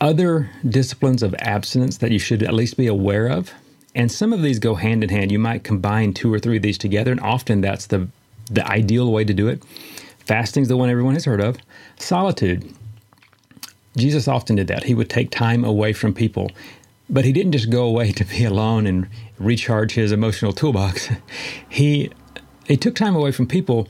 Other 0.00 0.50
disciplines 0.66 1.22
of 1.22 1.34
abstinence 1.38 1.98
that 1.98 2.10
you 2.10 2.18
should 2.18 2.42
at 2.42 2.54
least 2.54 2.76
be 2.76 2.86
aware 2.86 3.26
of, 3.28 3.52
and 3.94 4.10
some 4.10 4.32
of 4.32 4.42
these 4.42 4.58
go 4.58 4.74
hand 4.74 5.04
in 5.04 5.10
hand. 5.10 5.30
You 5.30 5.38
might 5.38 5.64
combine 5.64 6.14
two 6.14 6.32
or 6.32 6.38
three 6.38 6.56
of 6.56 6.62
these 6.62 6.78
together, 6.78 7.10
and 7.10 7.20
often 7.20 7.60
that's 7.60 7.86
the, 7.86 8.08
the 8.50 8.66
ideal 8.66 9.12
way 9.12 9.24
to 9.24 9.34
do 9.34 9.48
it. 9.48 9.62
Fasting 10.20 10.62
is 10.62 10.68
the 10.68 10.76
one 10.76 10.88
everyone 10.88 11.14
has 11.14 11.24
heard 11.24 11.40
of. 11.40 11.58
Solitude. 11.98 12.72
Jesus 13.96 14.28
often 14.28 14.56
did 14.56 14.68
that. 14.68 14.84
He 14.84 14.94
would 14.94 15.10
take 15.10 15.30
time 15.30 15.64
away 15.64 15.92
from 15.92 16.14
people, 16.14 16.50
but 17.08 17.24
he 17.24 17.32
didn't 17.32 17.52
just 17.52 17.70
go 17.70 17.84
away 17.84 18.12
to 18.12 18.24
be 18.24 18.44
alone 18.44 18.86
and 18.86 19.08
recharge 19.38 19.92
his 19.92 20.12
emotional 20.12 20.52
toolbox. 20.52 21.08
He 21.68 22.10
he 22.66 22.76
took 22.76 22.94
time 22.94 23.16
away 23.16 23.32
from 23.32 23.46
people 23.46 23.88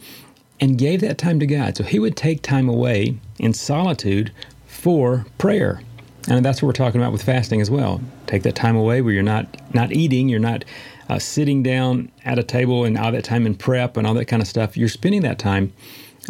and 0.60 0.78
gave 0.78 1.00
that 1.02 1.18
time 1.18 1.38
to 1.40 1.46
God. 1.46 1.76
So 1.76 1.84
he 1.84 1.98
would 1.98 2.16
take 2.16 2.42
time 2.42 2.68
away 2.68 3.18
in 3.38 3.52
solitude 3.52 4.32
for 4.66 5.26
prayer. 5.38 5.82
And 6.28 6.44
that's 6.44 6.62
what 6.62 6.66
we're 6.66 6.72
talking 6.72 7.00
about 7.00 7.12
with 7.12 7.22
fasting 7.22 7.60
as 7.60 7.70
well. 7.70 8.00
Take 8.26 8.42
that 8.44 8.54
time 8.54 8.76
away 8.76 9.02
where 9.02 9.12
you're 9.12 9.22
not 9.22 9.46
not 9.74 9.92
eating, 9.92 10.28
you're 10.28 10.38
not 10.38 10.64
uh, 11.08 11.18
sitting 11.18 11.62
down 11.62 12.10
at 12.24 12.38
a 12.38 12.42
table 12.42 12.84
and 12.84 12.96
all 12.96 13.10
that 13.12 13.24
time 13.24 13.46
in 13.46 13.54
prep 13.54 13.96
and 13.96 14.06
all 14.06 14.14
that 14.14 14.26
kind 14.26 14.40
of 14.40 14.48
stuff. 14.48 14.76
You're 14.76 14.88
spending 14.88 15.22
that 15.22 15.38
time 15.38 15.72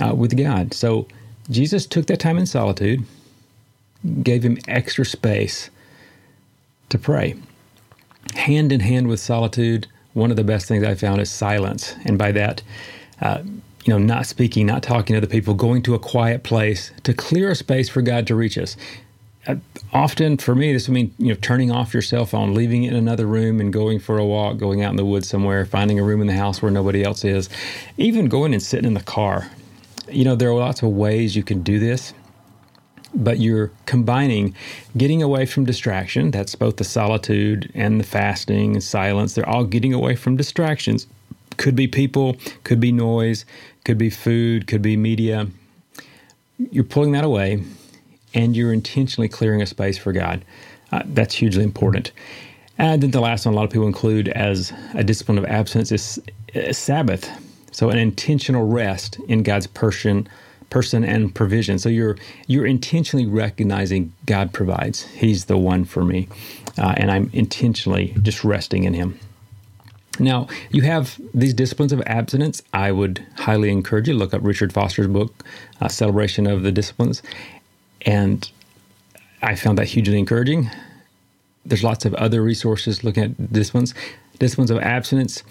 uh, 0.03 0.15
with 0.15 0.37
God. 0.37 0.73
So 0.75 1.07
Jesus 1.51 1.87
took 1.87 2.07
that 2.07 2.21
time 2.21 2.39
in 2.39 2.47
solitude, 2.47 3.05
gave 4.23 4.45
him 4.45 4.59
extra 4.69 5.05
space 5.05 5.71
to 6.91 6.99
pray. 6.99 7.37
Hand 8.35 8.73
in 8.73 8.81
hand 8.81 9.09
with 9.09 9.21
solitude, 9.21 9.87
one 10.15 10.31
of 10.31 10.37
the 10.37 10.45
best 10.45 10.67
things 10.69 10.85
I 10.85 10.95
found 10.95 11.21
is 11.21 11.31
silence. 11.31 11.95
And 12.05 12.19
by 12.19 12.33
that, 12.33 12.63
uh, 13.21 13.43
you 13.85 13.93
know, 13.93 13.99
not 13.99 14.27
speaking, 14.27 14.67
not 14.67 14.83
talking 14.83 15.15
to 15.15 15.19
other 15.19 15.27
people, 15.27 15.55
going 15.55 15.83
to 15.85 15.95
a 15.95 15.99
quiet 15.99 16.43
place 16.45 16.93
to 17.05 17.15
clear 17.15 17.51
a 17.51 17.55
space 17.57 17.89
for 17.89 18.03
God 18.03 18.27
to 18.29 18.35
reach 18.35 18.59
us. 18.59 18.77
Uh, 19.47 19.57
often 19.93 20.39
for 20.39 20.55
me, 20.55 20.73
this 20.73 20.89
would 20.89 20.95
mean, 20.95 21.15
you 21.19 21.29
know, 21.29 21.39
turning 21.43 21.71
off 21.71 21.95
your 21.95 22.03
cell 22.03 22.27
phone, 22.27 22.55
leaving 22.55 22.85
it 22.85 22.93
in 22.93 22.97
another 22.99 23.27
room 23.27 23.61
and 23.61 23.73
going 23.73 24.01
for 24.01 24.19
a 24.19 24.27
walk, 24.27 24.59
going 24.59 24.83
out 24.83 24.91
in 24.91 24.97
the 24.97 25.05
woods 25.05 25.29
somewhere, 25.29 25.67
finding 25.67 25.99
a 25.99 26.05
room 26.05 26.21
in 26.21 26.27
the 26.29 26.35
house 26.37 26.63
where 26.63 26.71
nobody 26.71 27.03
else 27.05 27.25
is, 27.25 27.49
even 27.99 28.27
going 28.29 28.55
and 28.55 28.63
sitting 28.63 28.87
in 28.87 28.95
the 28.95 29.03
car. 29.03 29.51
You 30.11 30.25
know, 30.25 30.37
there 30.37 30.51
are 30.51 30.55
lots 30.55 30.83
of 30.83 30.91
ways 30.91 31.37
you 31.37 31.43
can 31.45 31.63
do 31.63 31.79
this 31.79 32.13
but 33.15 33.39
you're 33.39 33.71
combining 33.87 34.55
getting 34.97 35.23
away 35.23 35.47
from 35.47 35.65
distraction. 35.65 36.31
That's 36.31 36.55
both 36.55 36.77
the 36.77 36.85
solitude 36.85 37.71
and 37.75 38.01
the 38.01 38.05
fasting 38.05 38.75
and 38.75 38.83
silence. 38.83 39.35
They're 39.35 39.49
all 39.49 39.65
getting 39.65 39.95
away 39.95 40.17
from 40.17 40.37
distractions. 40.37 41.07
Could 41.57 41.77
be 41.77 41.87
people, 41.87 42.37
could 42.65 42.81
be 42.81 42.93
noise, 42.93 43.45
could 43.85 43.99
be 43.99 44.11
food, 44.11 44.67
could 44.67 44.83
be 44.83 44.97
media. 44.97 45.47
You're 46.59 46.85
pulling 46.85 47.13
that 47.13 47.25
away 47.25 47.63
and 48.35 48.57
you're 48.57 48.73
intentionally 48.73 49.29
clearing 49.29 49.63
a 49.63 49.67
space 49.67 49.99
for 49.99 50.13
God. 50.13 50.45
Uh, 50.93 51.03
that's 51.07 51.35
hugely 51.35 51.65
important. 51.65 52.13
And 52.79 53.03
then 53.03 53.11
the 53.11 53.21
last 53.21 53.45
one 53.45 53.55
a 53.55 53.57
lot 53.57 53.65
of 53.65 53.71
people 53.71 53.87
include 53.87 54.29
as 54.29 54.73
a 54.95 55.05
discipline 55.05 55.39
of 55.39 55.45
absence 55.45 55.93
is 55.93 56.21
uh, 56.55 56.73
Sabbath. 56.73 57.29
So 57.73 57.91
an 57.91 57.99
intentional 57.99 58.67
rest 58.67 59.19
in 59.29 59.43
God's 59.43 59.67
person, 59.67 60.29
person 60.71 61.05
and 61.05 61.35
provision. 61.35 61.79
So 61.79 61.89
you're 61.89 62.17
you're 62.47 62.67
intentionally 62.67 63.27
recognizing 63.27 64.13
God 64.27 64.53
provides. 64.53 65.07
He's 65.09 65.45
the 65.47 65.59
one 65.59 65.85
for 65.85 66.05
me, 66.05 66.29
uh, 66.79 66.95
and 66.97 67.11
I'm 67.11 67.31
intentionally 67.33 68.15
just 68.23 68.45
resting 68.45 68.85
in 68.85 68.95
Him. 68.95 69.19
Now, 70.19 70.49
you 70.71 70.83
have 70.83 71.19
these 71.33 71.55
disciplines 71.55 71.93
of 71.93 72.03
abstinence. 72.03 72.63
I 72.75 72.93
would 72.93 73.25
highly 73.37 73.71
encourage 73.71 74.07
you 74.07 74.15
to 74.15 74.19
look 74.19 74.35
up 74.35 74.43
Richard 74.45 74.73
Foster's 74.73 75.07
book, 75.07 75.45
uh, 75.81 75.89
Celebration 75.89 76.47
of 76.47 76.63
the 76.63 76.71
Disciplines. 76.71 77.23
And 78.03 78.51
I 79.43 79.55
found 79.55 79.79
that 79.79 79.87
hugely 79.87 80.19
encouraging. 80.19 80.71
There's 81.65 81.85
lots 81.85 82.05
of 82.05 82.15
other 82.15 82.43
resources 82.43 83.03
looking 83.03 83.23
at 83.23 83.53
disciplines, 83.53 83.95
disciplines 84.39 84.71
of 84.71 84.79
abstinence, 84.79 85.43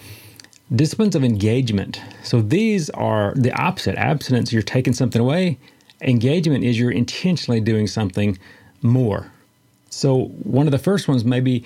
disciplines 0.74 1.16
of 1.16 1.24
engagement. 1.24 2.00
So 2.22 2.40
these 2.40 2.90
are 2.90 3.34
the 3.34 3.52
opposite. 3.60 3.96
Abstinence, 3.96 4.52
you're 4.52 4.62
taking 4.62 4.92
something 4.92 5.20
away. 5.20 5.58
Engagement 6.00 6.64
is 6.64 6.78
you're 6.78 6.90
intentionally 6.90 7.60
doing 7.60 7.86
something 7.86 8.38
more. 8.82 9.30
So 9.90 10.26
one 10.44 10.66
of 10.66 10.70
the 10.70 10.78
first 10.78 11.08
ones, 11.08 11.24
maybe 11.24 11.64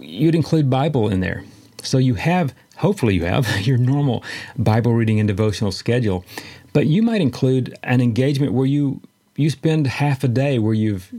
you'd 0.00 0.34
include 0.34 0.70
Bible 0.70 1.08
in 1.08 1.20
there. 1.20 1.44
So 1.82 1.98
you 1.98 2.14
have, 2.14 2.54
hopefully, 2.76 3.14
you 3.14 3.24
have 3.24 3.60
your 3.66 3.78
normal 3.78 4.24
Bible 4.58 4.94
reading 4.94 5.20
and 5.20 5.28
devotional 5.28 5.70
schedule, 5.70 6.24
but 6.72 6.86
you 6.86 7.02
might 7.02 7.20
include 7.20 7.76
an 7.82 8.00
engagement 8.00 8.52
where 8.52 8.66
you 8.66 9.00
you 9.36 9.50
spend 9.50 9.86
half 9.86 10.24
a 10.24 10.28
day 10.28 10.58
where 10.58 10.74
you've 10.74 11.12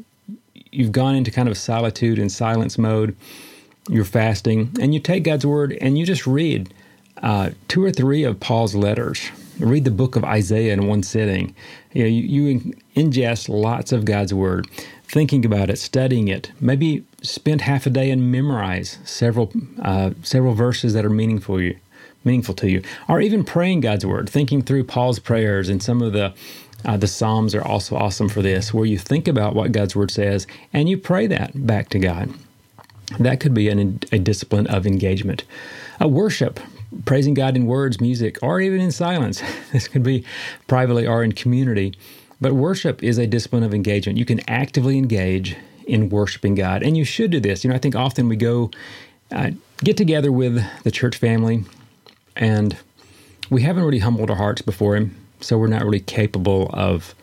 you've 0.71 0.91
gone 0.91 1.15
into 1.15 1.30
kind 1.30 1.47
of 1.47 1.58
solitude 1.58 2.17
and 2.17 2.32
silence 2.32 2.78
mode. 2.78 3.15
You're 3.89 4.04
fasting, 4.04 4.76
and 4.82 4.93
you 4.93 5.00
take 5.00 5.23
God's 5.23 5.45
word 5.45 5.78
and 5.80 5.97
you 5.97 6.06
just 6.06 6.28
read 6.28 6.73
uh, 7.21 7.51
two 7.67 7.84
or 7.84 7.91
three 7.91 8.23
of 8.23 8.39
Paul's 8.39 8.75
letters. 8.75 9.30
Read 9.60 9.86
the 9.86 9.91
book 9.91 10.15
of 10.15 10.23
Isaiah 10.23 10.73
in 10.73 10.88
one 10.88 11.01
sitting. 11.01 11.56
You, 11.93 12.03
know, 12.03 12.10
you, 12.10 12.23
you 12.23 12.75
ingest 12.95 13.49
lots 13.49 13.91
of 13.91 14.06
God's 14.06 14.34
word, 14.34 14.67
thinking 15.03 15.45
about 15.45 15.69
it, 15.69 15.80
studying 15.80 16.27
it. 16.27 16.51
Maybe 16.60 17.03
spend 17.23 17.62
half 17.62 17.86
a 17.88 17.89
day 17.89 18.12
and 18.12 18.32
memorize 18.32 18.99
several 19.03 19.51
uh, 19.82 20.12
several 20.21 20.53
verses 20.53 20.93
that 20.93 21.06
are 21.06 21.10
meaningful 21.10 21.60
you, 21.60 21.77
meaningful 22.23 22.53
to 22.56 22.69
you, 22.69 22.84
or 23.10 23.19
even 23.19 23.43
praying 23.43 23.82
God's 23.82 24.06
word, 24.06 24.30
thinking 24.30 24.62
through 24.62 24.84
Paul's 24.84 25.17
prayers 25.17 25.69
and 25.69 25.82
some 25.82 26.03
of 26.03 26.13
the 26.13 26.34
uh, 26.86 26.97
the 26.97 27.08
Psalms 27.08 27.56
are 27.56 27.65
also 27.65 27.95
awesome 27.95 28.30
for 28.30 28.41
this, 28.41 28.73
where 28.73 28.86
you 28.86 28.97
think 28.97 29.27
about 29.27 29.56
what 29.56 29.71
God's 29.71 29.95
Word 29.95 30.12
says 30.12 30.45
and 30.71 30.88
you 30.88 30.97
pray 30.97 31.27
that 31.27 31.65
back 31.65 31.89
to 31.89 31.99
God. 31.99 32.30
That 33.19 33.39
could 33.39 33.53
be 33.53 33.69
an, 33.69 34.01
a 34.12 34.19
discipline 34.19 34.67
of 34.67 34.86
engagement. 34.86 35.43
A 35.99 36.08
worship, 36.08 36.60
praising 37.06 37.34
God 37.34 37.56
in 37.56 37.65
words, 37.65 38.00
music, 38.00 38.38
or 38.41 38.60
even 38.60 38.80
in 38.82 38.91
silence. 38.91 39.41
This 39.71 39.88
could 39.88 40.04
be 40.04 40.23
privately 40.67 41.06
or 41.06 41.23
in 41.23 41.34
community. 41.34 41.93
But 42.39 42.54
worship 42.54 43.04
is 43.04 43.17
a 43.17 43.28
discipline 43.28 43.63
of 43.63 43.73
engagement. 43.73 44.17
You 44.17 44.26
can 44.26 44.41
actively 44.47 44.97
engage 44.97 45.58
in 45.86 46.10
worshiping 46.10 46.56
God. 46.56 46.84
And 46.84 46.95
you 46.95 47.04
should 47.04 47.32
do 47.32 47.39
this. 47.39 47.63
You 47.63 47.69
know, 47.69 47.76
I 47.76 47.80
think 47.80 47.95
often 47.95 48.30
we 48.30 48.36
go 48.36 48.71
uh, 49.32 49.52
get 49.84 49.97
together 49.97 50.32
with 50.32 50.63
the 50.84 50.91
church 50.91 51.17
family 51.17 51.63
and 52.36 52.78
we 53.50 53.62
haven't 53.62 53.84
really 53.84 54.00
humbled 54.00 54.30
our 54.30 54.38
hearts 54.38 54.62
before 54.62 54.95
Him 54.95 55.15
so 55.41 55.58
we're 55.58 55.67
not 55.67 55.84
really 55.84 56.00
capable 56.00 56.69
of 56.73 57.13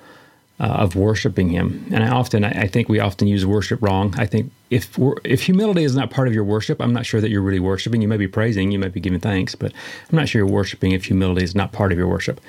uh, 0.61 0.64
of 0.64 0.95
worshiping 0.95 1.49
Him. 1.49 1.87
And 1.93 2.05
I 2.05 2.09
often, 2.11 2.45
I, 2.45 2.62
I, 2.62 2.67
think 2.69 2.88
we 2.88 3.01
often 3.01 3.27
use 3.27 3.45
worship 3.45 3.83
wrong. 3.83 4.14
I 4.17 4.27
think 4.27 4.53
if 4.71 4.99
if 5.25 5.43
humility 5.43 5.83
is 5.83 5.97
not 5.97 6.11
part 6.11 6.29
of 6.29 6.35
your 6.35 6.45
worship, 6.45 6.81
I'm 6.81 6.93
not 6.93 7.07
sure 7.07 7.21
that 7.21 7.31
you're 7.31 7.43
really 7.43 7.61
worshiping. 7.61 8.01
You 8.03 8.09
may 8.09 8.17
be 8.17 8.29
praising, 8.29 8.71
you 8.71 8.79
may 8.79 8.88
be 8.88 9.01
giving 9.01 9.21
thanks, 9.21 9.55
but 9.55 9.73
I'm 10.11 10.17
not 10.17 10.29
sure 10.29 10.40
you're 10.40 10.49
worshiping 10.49 10.93
if 10.93 11.07
humility 11.07 11.43
is 11.43 11.55
not 11.55 11.73
part 11.73 11.90
of 11.90 11.99
your 11.99 12.07
worship. 12.07 12.40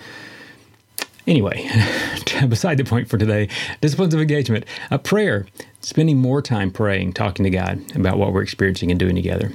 Anyway, 1.27 1.67
beside 2.47 2.77
the 2.77 2.83
point 2.83 3.09
for 3.09 3.17
today, 3.17 3.49
disciplines 3.81 4.13
of 4.13 4.21
engagement, 4.21 4.65
a 4.91 4.99
prayer, 4.99 5.47
spending 5.81 6.17
more 6.17 6.41
time 6.41 6.69
praying, 6.69 7.13
talking 7.13 7.43
to 7.43 7.49
God 7.49 7.81
about 7.95 8.19
what 8.19 8.31
we're 8.31 8.43
experiencing 8.43 8.91
and 8.91 8.99
doing 8.99 9.15
together. 9.15 9.51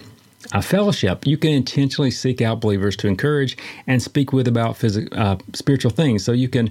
A 0.52 0.62
fellowship, 0.62 1.24
you 1.24 1.36
can 1.36 1.50
intentionally 1.50 2.10
seek 2.10 2.40
out 2.40 2.60
believers 2.60 2.96
to 2.96 3.06
encourage 3.06 3.56
and 3.86 4.02
speak 4.02 4.32
with 4.32 4.48
about 4.48 4.74
phys- 4.74 5.16
uh, 5.16 5.36
spiritual 5.54 5.92
things. 5.92 6.24
So 6.24 6.32
you 6.32 6.48
can 6.48 6.70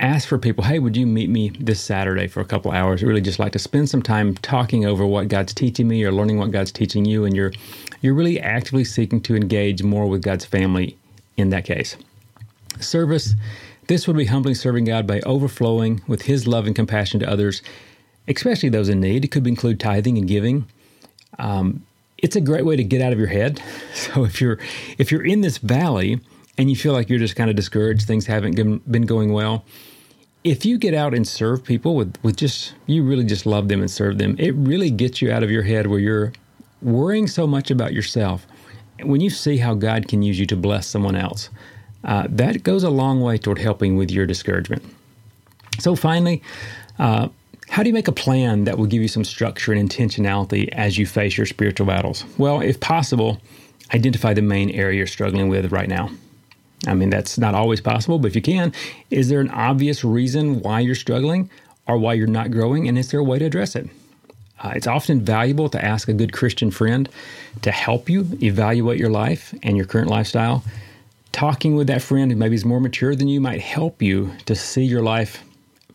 ask 0.00 0.26
for 0.26 0.38
people, 0.38 0.64
hey, 0.64 0.78
would 0.78 0.96
you 0.96 1.06
meet 1.06 1.28
me 1.28 1.50
this 1.50 1.80
Saturday 1.80 2.26
for 2.26 2.40
a 2.40 2.44
couple 2.44 2.72
hours? 2.72 3.02
I 3.02 3.06
really 3.06 3.20
just 3.20 3.38
like 3.38 3.52
to 3.52 3.58
spend 3.58 3.88
some 3.88 4.02
time 4.02 4.34
talking 4.36 4.86
over 4.86 5.06
what 5.06 5.28
God's 5.28 5.54
teaching 5.54 5.86
me 5.86 6.02
or 6.04 6.10
learning 6.10 6.38
what 6.38 6.50
God's 6.50 6.72
teaching 6.72 7.04
you, 7.04 7.24
and 7.24 7.36
you're 7.36 7.52
you're 8.00 8.14
really 8.14 8.40
actively 8.40 8.84
seeking 8.84 9.20
to 9.22 9.36
engage 9.36 9.82
more 9.82 10.06
with 10.06 10.22
God's 10.22 10.44
family 10.44 10.96
in 11.36 11.50
that 11.50 11.64
case. 11.64 11.96
Service, 12.80 13.34
this 13.88 14.06
would 14.06 14.16
be 14.16 14.24
humbly 14.24 14.54
serving 14.54 14.86
God 14.86 15.06
by 15.06 15.20
overflowing 15.20 16.00
with 16.06 16.22
His 16.22 16.46
love 16.46 16.66
and 16.66 16.74
compassion 16.74 17.20
to 17.20 17.30
others, 17.30 17.62
especially 18.26 18.70
those 18.70 18.88
in 18.88 19.00
need. 19.00 19.24
It 19.24 19.28
could 19.28 19.46
include 19.46 19.78
tithing 19.78 20.16
and 20.16 20.26
giving. 20.26 20.66
Um, 21.38 21.84
it's 22.18 22.36
a 22.36 22.40
great 22.40 22.64
way 22.64 22.76
to 22.76 22.84
get 22.84 23.02
out 23.02 23.12
of 23.12 23.18
your 23.18 23.28
head. 23.28 23.62
So 23.94 24.24
if 24.24 24.40
you're 24.40 24.58
if 24.96 25.12
you're 25.12 25.24
in 25.24 25.42
this 25.42 25.58
valley 25.58 26.20
and 26.56 26.70
you 26.70 26.76
feel 26.76 26.94
like 26.94 27.10
you're 27.10 27.18
just 27.18 27.36
kind 27.36 27.50
of 27.50 27.56
discouraged, 27.56 28.06
things 28.06 28.26
haven't 28.26 28.54
been 28.90 29.02
going 29.04 29.32
well, 29.32 29.64
if 30.42 30.64
you 30.64 30.78
get 30.78 30.94
out 30.94 31.14
and 31.14 31.26
serve 31.26 31.64
people 31.64 31.94
with 31.94 32.16
with 32.22 32.36
just 32.36 32.74
you 32.86 33.02
really 33.02 33.24
just 33.24 33.46
love 33.46 33.68
them 33.68 33.80
and 33.80 33.90
serve 33.90 34.18
them, 34.18 34.36
it 34.38 34.54
really 34.54 34.90
gets 34.90 35.20
you 35.20 35.30
out 35.30 35.42
of 35.42 35.50
your 35.50 35.62
head 35.62 35.86
where 35.86 35.98
you're 35.98 36.32
worrying 36.82 37.26
so 37.26 37.46
much 37.46 37.70
about 37.70 37.92
yourself. 37.92 38.46
When 39.02 39.20
you 39.20 39.30
see 39.30 39.58
how 39.58 39.74
God 39.74 40.08
can 40.08 40.22
use 40.22 40.38
you 40.38 40.46
to 40.46 40.56
bless 40.56 40.86
someone 40.86 41.16
else, 41.16 41.50
uh, 42.04 42.26
that 42.30 42.62
goes 42.62 42.82
a 42.82 42.90
long 42.90 43.20
way 43.20 43.38
toward 43.38 43.58
helping 43.58 43.96
with 43.96 44.10
your 44.10 44.26
discouragement. 44.26 44.82
So 45.78 45.94
finally, 45.96 46.42
uh, 46.98 47.28
how 47.68 47.82
do 47.82 47.88
you 47.88 47.94
make 47.94 48.08
a 48.08 48.12
plan 48.12 48.64
that 48.64 48.78
will 48.78 48.86
give 48.86 49.00
you 49.00 49.08
some 49.08 49.24
structure 49.24 49.72
and 49.72 49.88
intentionality 49.88 50.68
as 50.72 50.98
you 50.98 51.06
face 51.06 51.36
your 51.36 51.46
spiritual 51.46 51.86
battles? 51.86 52.24
Well, 52.36 52.60
if 52.60 52.80
possible, 52.80 53.40
identify 53.94 54.34
the 54.34 54.42
main 54.42 54.70
area 54.70 54.98
you're 54.98 55.06
struggling 55.06 55.48
with 55.48 55.72
right 55.72 55.88
now. 55.88 56.10
I 56.86 56.94
mean, 56.94 57.10
that's 57.10 57.38
not 57.38 57.54
always 57.54 57.80
possible, 57.80 58.18
but 58.18 58.28
if 58.28 58.36
you 58.36 58.42
can, 58.42 58.72
is 59.10 59.28
there 59.28 59.40
an 59.40 59.50
obvious 59.50 60.02
reason 60.02 60.60
why 60.60 60.80
you're 60.80 60.94
struggling 60.94 61.50
or 61.86 61.98
why 61.98 62.14
you're 62.14 62.26
not 62.26 62.50
growing? 62.50 62.88
And 62.88 62.96
is 62.98 63.10
there 63.10 63.20
a 63.20 63.24
way 63.24 63.38
to 63.38 63.44
address 63.44 63.76
it? 63.76 63.88
Uh, 64.62 64.72
it's 64.74 64.86
often 64.86 65.20
valuable 65.20 65.68
to 65.70 65.82
ask 65.82 66.08
a 66.08 66.12
good 66.12 66.32
Christian 66.32 66.70
friend 66.70 67.08
to 67.62 67.70
help 67.70 68.08
you 68.08 68.26
evaluate 68.42 68.98
your 68.98 69.10
life 69.10 69.54
and 69.62 69.76
your 69.76 69.86
current 69.86 70.10
lifestyle. 70.10 70.62
Talking 71.32 71.76
with 71.76 71.86
that 71.86 72.02
friend 72.02 72.30
who 72.30 72.36
maybe 72.36 72.56
is 72.56 72.64
more 72.64 72.80
mature 72.80 73.14
than 73.14 73.28
you 73.28 73.40
might 73.40 73.60
help 73.60 74.02
you 74.02 74.32
to 74.46 74.54
see 74.54 74.84
your 74.84 75.02
life 75.02 75.42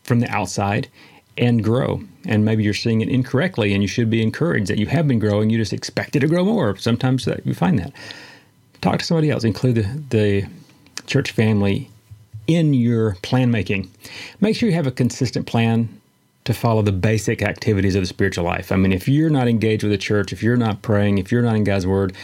from 0.02 0.20
the 0.20 0.28
outside 0.30 0.88
and 1.36 1.62
grow. 1.62 2.00
And 2.26 2.44
maybe 2.44 2.64
you're 2.64 2.74
seeing 2.74 3.02
it 3.02 3.08
incorrectly, 3.08 3.72
and 3.72 3.82
you 3.82 3.88
should 3.88 4.10
be 4.10 4.22
encouraged 4.22 4.68
that 4.68 4.78
you 4.78 4.86
have 4.86 5.06
been 5.06 5.18
growing. 5.18 5.50
You 5.50 5.58
just 5.58 5.72
expected 5.72 6.20
to 6.20 6.28
grow 6.28 6.44
more. 6.44 6.76
Sometimes 6.76 7.24
that 7.26 7.46
you 7.46 7.54
find 7.54 7.78
that. 7.78 7.92
Talk 8.80 8.98
to 8.98 9.04
somebody 9.04 9.30
else. 9.30 9.44
Include 9.44 9.76
the, 9.76 10.02
the 10.10 10.46
church 11.06 11.30
family 11.30 11.90
in 12.46 12.74
your 12.74 13.16
plan 13.22 13.50
making. 13.50 13.90
Make 14.40 14.56
sure 14.56 14.68
you 14.68 14.74
have 14.74 14.86
a 14.86 14.92
consistent 14.92 15.46
plan 15.46 16.00
to 16.44 16.54
follow 16.54 16.82
the 16.82 16.92
basic 16.92 17.42
activities 17.42 17.96
of 17.96 18.02
the 18.02 18.06
spiritual 18.06 18.44
life. 18.44 18.70
I 18.70 18.76
mean, 18.76 18.92
if 18.92 19.08
you're 19.08 19.30
not 19.30 19.48
engaged 19.48 19.82
with 19.82 19.92
the 19.92 19.98
church, 19.98 20.32
if 20.32 20.42
you're 20.42 20.56
not 20.56 20.80
praying, 20.80 21.18
if 21.18 21.32
you're 21.32 21.42
not 21.42 21.56
in 21.56 21.64
God's 21.64 21.86
Word, 21.86 22.14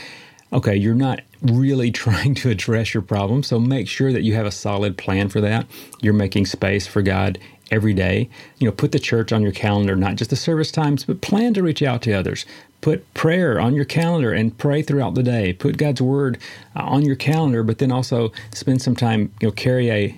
okay, 0.53 0.77
you're 0.77 0.95
not 0.95 1.21
really 1.43 1.91
trying 2.05 2.35
to 2.37 2.51
address 2.51 2.95
your 2.95 3.03
problem. 3.03 3.43
So 3.43 3.59
make 3.59 3.89
sure 3.89 4.13
that 4.13 4.23
you 4.23 4.35
have 4.35 4.47
a 4.47 4.53
solid 4.53 4.97
plan 4.97 5.29
for 5.29 5.41
that. 5.41 5.67
You're 6.01 6.15
making 6.15 6.47
space 6.47 6.87
for 6.87 7.03
God 7.03 7.39
every 7.73 7.95
day. 7.95 8.29
You 8.59 8.67
know, 8.67 8.73
put 8.73 8.93
the 8.93 9.01
church 9.01 9.33
on 9.33 9.43
your 9.43 9.53
calendar, 9.53 9.97
not 9.97 10.17
just 10.17 10.31
the 10.31 10.37
service 10.37 10.71
times, 10.71 11.05
but 11.05 11.21
plan 11.21 11.55
to 11.55 11.63
reach 11.63 11.83
out 11.83 12.03
to 12.03 12.13
others. 12.13 12.47
Put 12.83 13.13
prayer 13.15 13.59
on 13.59 13.75
your 13.75 13.87
calendar 13.87 14.33
and 14.33 14.57
pray 14.59 14.83
throughout 14.83 15.15
the 15.15 15.23
day. 15.23 15.55
Put 15.55 15.79
God's 15.79 16.03
word 16.03 16.39
uh, 16.77 16.83
on 16.83 17.03
your 17.03 17.17
calendar, 17.17 17.63
but 17.63 17.79
then 17.79 17.91
also 17.93 18.33
spend 18.53 18.83
some 18.83 18.97
time, 18.97 19.33
you 19.41 19.49
know, 19.49 19.53
carry 19.53 19.91
a 19.91 20.17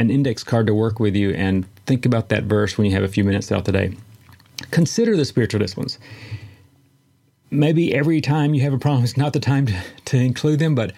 an 0.00 0.10
index 0.10 0.44
card 0.44 0.66
to 0.66 0.74
work 0.74 1.00
with 1.00 1.16
you 1.16 1.30
and 1.30 1.66
think 1.86 2.06
about 2.06 2.28
that 2.28 2.44
verse 2.44 2.78
when 2.78 2.86
you 2.86 2.92
have 2.92 3.04
a 3.04 3.08
few 3.08 3.24
minutes 3.24 3.48
throughout 3.48 3.64
the 3.64 3.72
day. 3.72 3.96
Consider 4.72 5.16
the 5.16 5.24
spiritual 5.24 5.60
disciplines 5.60 5.98
maybe 7.54 7.94
every 7.94 8.20
time 8.20 8.54
you 8.54 8.62
have 8.62 8.72
a 8.72 8.78
problem, 8.78 9.04
it's 9.04 9.16
not 9.16 9.32
the 9.32 9.40
time 9.40 9.66
to, 9.66 9.82
to 10.06 10.16
include 10.18 10.58
them, 10.58 10.74
but 10.74 10.92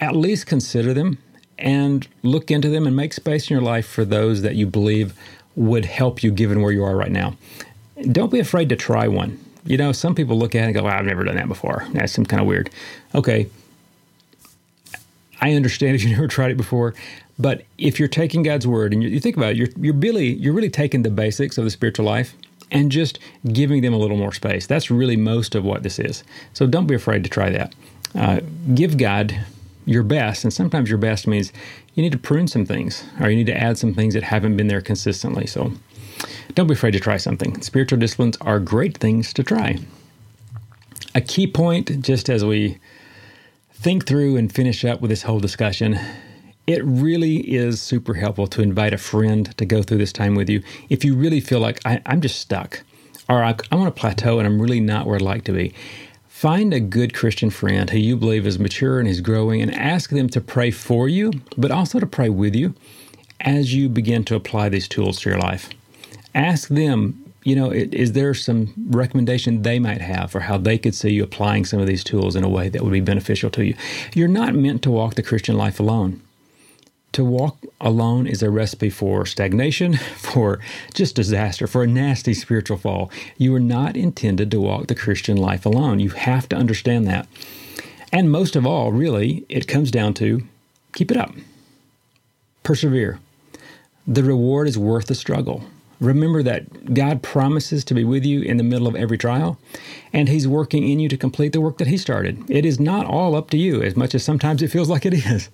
at 0.00 0.16
least 0.16 0.46
consider 0.46 0.92
them 0.94 1.18
and 1.58 2.08
look 2.22 2.50
into 2.50 2.68
them 2.68 2.86
and 2.86 2.96
make 2.96 3.12
space 3.12 3.50
in 3.50 3.54
your 3.54 3.62
life 3.62 3.86
for 3.86 4.04
those 4.04 4.42
that 4.42 4.56
you 4.56 4.66
believe 4.66 5.14
would 5.54 5.84
help 5.84 6.22
you 6.22 6.32
given 6.32 6.62
where 6.62 6.72
you 6.72 6.84
are 6.84 6.96
right 6.96 7.12
now. 7.12 7.36
Don't 8.10 8.32
be 8.32 8.40
afraid 8.40 8.68
to 8.70 8.76
try 8.76 9.06
one. 9.06 9.41
You 9.64 9.76
know, 9.76 9.92
some 9.92 10.14
people 10.14 10.38
look 10.38 10.54
at 10.54 10.62
it 10.62 10.66
and 10.66 10.74
go, 10.74 10.84
well, 10.84 10.96
I've 10.96 11.04
never 11.04 11.24
done 11.24 11.36
that 11.36 11.48
before. 11.48 11.86
That 11.92 12.10
seems 12.10 12.28
kind 12.28 12.40
of 12.40 12.46
weird. 12.46 12.70
Okay. 13.14 13.48
I 15.40 15.54
understand 15.54 15.94
if 15.96 16.04
you 16.04 16.10
never 16.10 16.28
tried 16.28 16.50
it 16.50 16.56
before, 16.56 16.94
but 17.38 17.64
if 17.78 17.98
you're 17.98 18.08
taking 18.08 18.42
God's 18.42 18.66
word 18.66 18.92
and 18.92 19.02
you, 19.02 19.08
you 19.08 19.20
think 19.20 19.36
about 19.36 19.52
it, 19.52 19.56
you're, 19.56 19.68
you're 19.76 19.94
really 19.94 20.34
you're 20.34 20.52
really 20.52 20.70
taking 20.70 21.02
the 21.02 21.10
basics 21.10 21.58
of 21.58 21.64
the 21.64 21.70
spiritual 21.70 22.06
life 22.06 22.34
and 22.70 22.90
just 22.90 23.18
giving 23.52 23.82
them 23.82 23.92
a 23.92 23.98
little 23.98 24.16
more 24.16 24.32
space. 24.32 24.66
That's 24.66 24.90
really 24.90 25.16
most 25.16 25.54
of 25.54 25.64
what 25.64 25.82
this 25.82 25.98
is. 25.98 26.24
So 26.54 26.66
don't 26.66 26.86
be 26.86 26.94
afraid 26.94 27.22
to 27.24 27.30
try 27.30 27.50
that. 27.50 27.74
Uh, 28.14 28.40
give 28.74 28.96
God 28.96 29.44
your 29.84 30.02
best, 30.02 30.44
and 30.44 30.52
sometimes 30.52 30.88
your 30.88 30.98
best 30.98 31.26
means 31.26 31.52
you 31.94 32.02
need 32.02 32.12
to 32.12 32.18
prune 32.18 32.48
some 32.48 32.64
things 32.64 33.04
or 33.20 33.28
you 33.28 33.36
need 33.36 33.46
to 33.46 33.56
add 33.56 33.76
some 33.78 33.94
things 33.94 34.14
that 34.14 34.22
haven't 34.22 34.56
been 34.56 34.68
there 34.68 34.80
consistently. 34.80 35.46
So 35.46 35.72
don't 36.54 36.66
be 36.66 36.74
afraid 36.74 36.92
to 36.92 37.00
try 37.00 37.16
something. 37.16 37.60
Spiritual 37.62 37.98
disciplines 37.98 38.36
are 38.40 38.58
great 38.58 38.98
things 38.98 39.32
to 39.34 39.42
try. 39.42 39.78
A 41.14 41.20
key 41.20 41.46
point, 41.46 42.02
just 42.02 42.28
as 42.30 42.44
we 42.44 42.78
think 43.72 44.06
through 44.06 44.36
and 44.36 44.52
finish 44.52 44.84
up 44.84 45.00
with 45.00 45.10
this 45.10 45.22
whole 45.22 45.40
discussion, 45.40 45.98
it 46.66 46.84
really 46.84 47.38
is 47.38 47.82
super 47.82 48.14
helpful 48.14 48.46
to 48.46 48.62
invite 48.62 48.94
a 48.94 48.98
friend 48.98 49.56
to 49.58 49.66
go 49.66 49.82
through 49.82 49.98
this 49.98 50.12
time 50.12 50.34
with 50.34 50.48
you. 50.48 50.62
If 50.88 51.04
you 51.04 51.14
really 51.14 51.40
feel 51.40 51.60
like 51.60 51.80
I, 51.84 52.00
am 52.06 52.20
just 52.20 52.40
stuck 52.40 52.82
or 53.28 53.42
I'm 53.42 53.56
on 53.72 53.86
a 53.86 53.90
plateau 53.90 54.38
and 54.38 54.46
I'm 54.46 54.60
really 54.60 54.80
not 54.80 55.06
where 55.06 55.16
I'd 55.16 55.22
like 55.22 55.44
to 55.44 55.52
be, 55.52 55.74
find 56.28 56.72
a 56.72 56.80
good 56.80 57.14
Christian 57.14 57.50
friend 57.50 57.90
who 57.90 57.98
you 57.98 58.16
believe 58.16 58.46
is 58.46 58.58
mature 58.58 59.00
and 59.00 59.08
is 59.08 59.20
growing 59.20 59.60
and 59.60 59.74
ask 59.74 60.10
them 60.10 60.28
to 60.30 60.40
pray 60.40 60.70
for 60.70 61.08
you, 61.08 61.32
but 61.56 61.70
also 61.70 61.98
to 61.98 62.06
pray 62.06 62.28
with 62.28 62.54
you 62.54 62.74
as 63.40 63.74
you 63.74 63.88
begin 63.88 64.24
to 64.24 64.36
apply 64.36 64.68
these 64.68 64.86
tools 64.86 65.20
to 65.20 65.30
your 65.30 65.38
life. 65.38 65.70
Ask 66.34 66.68
them, 66.68 67.32
you 67.44 67.56
know, 67.56 67.70
is 67.70 68.12
there 68.12 68.34
some 68.34 68.72
recommendation 68.88 69.62
they 69.62 69.78
might 69.78 70.00
have 70.00 70.30
for 70.30 70.40
how 70.40 70.58
they 70.58 70.78
could 70.78 70.94
see 70.94 71.10
you 71.10 71.24
applying 71.24 71.64
some 71.64 71.80
of 71.80 71.86
these 71.86 72.04
tools 72.04 72.36
in 72.36 72.44
a 72.44 72.48
way 72.48 72.68
that 72.68 72.82
would 72.82 72.92
be 72.92 73.00
beneficial 73.00 73.50
to 73.50 73.64
you? 73.64 73.74
You're 74.14 74.28
not 74.28 74.54
meant 74.54 74.82
to 74.82 74.90
walk 74.90 75.14
the 75.14 75.22
Christian 75.22 75.56
life 75.56 75.80
alone. 75.80 76.22
To 77.12 77.24
walk 77.24 77.58
alone 77.80 78.26
is 78.26 78.42
a 78.42 78.50
recipe 78.50 78.88
for 78.88 79.26
stagnation, 79.26 79.96
for 80.16 80.60
just 80.94 81.16
disaster, 81.16 81.66
for 81.66 81.82
a 81.82 81.86
nasty 81.86 82.32
spiritual 82.32 82.78
fall. 82.78 83.10
You 83.36 83.54
are 83.54 83.60
not 83.60 83.96
intended 83.96 84.50
to 84.50 84.60
walk 84.60 84.86
the 84.86 84.94
Christian 84.94 85.36
life 85.36 85.66
alone. 85.66 86.00
You 86.00 86.10
have 86.10 86.48
to 86.50 86.56
understand 86.56 87.06
that. 87.08 87.28
And 88.12 88.30
most 88.30 88.56
of 88.56 88.66
all, 88.66 88.92
really, 88.92 89.44
it 89.48 89.68
comes 89.68 89.90
down 89.90 90.14
to 90.14 90.42
keep 90.94 91.10
it 91.10 91.16
up, 91.16 91.34
persevere. 92.62 93.20
The 94.06 94.24
reward 94.24 94.68
is 94.68 94.78
worth 94.78 95.06
the 95.06 95.14
struggle. 95.14 95.64
Remember 96.02 96.42
that 96.42 96.94
God 96.94 97.22
promises 97.22 97.84
to 97.84 97.94
be 97.94 98.02
with 98.02 98.24
you 98.24 98.42
in 98.42 98.56
the 98.56 98.64
middle 98.64 98.88
of 98.88 98.96
every 98.96 99.16
trial, 99.16 99.56
and 100.12 100.28
He's 100.28 100.48
working 100.48 100.88
in 100.88 100.98
you 100.98 101.08
to 101.08 101.16
complete 101.16 101.52
the 101.52 101.60
work 101.60 101.78
that 101.78 101.86
He 101.86 101.96
started. 101.96 102.42
It 102.50 102.66
is 102.66 102.80
not 102.80 103.06
all 103.06 103.36
up 103.36 103.50
to 103.50 103.56
you, 103.56 103.82
as 103.82 103.94
much 103.94 104.12
as 104.16 104.24
sometimes 104.24 104.62
it 104.62 104.68
feels 104.68 104.88
like 104.88 105.06
it 105.06 105.14
is. 105.14 105.48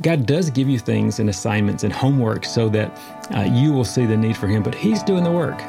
God 0.00 0.24
does 0.24 0.48
give 0.48 0.70
you 0.70 0.78
things 0.78 1.20
and 1.20 1.28
assignments 1.28 1.84
and 1.84 1.92
homework 1.92 2.46
so 2.46 2.70
that 2.70 2.98
uh, 3.34 3.42
you 3.42 3.74
will 3.74 3.84
see 3.84 4.06
the 4.06 4.16
need 4.16 4.38
for 4.38 4.48
Him, 4.48 4.62
but 4.62 4.74
He's 4.74 5.02
doing 5.02 5.22
the 5.22 5.30
work. 5.30 5.60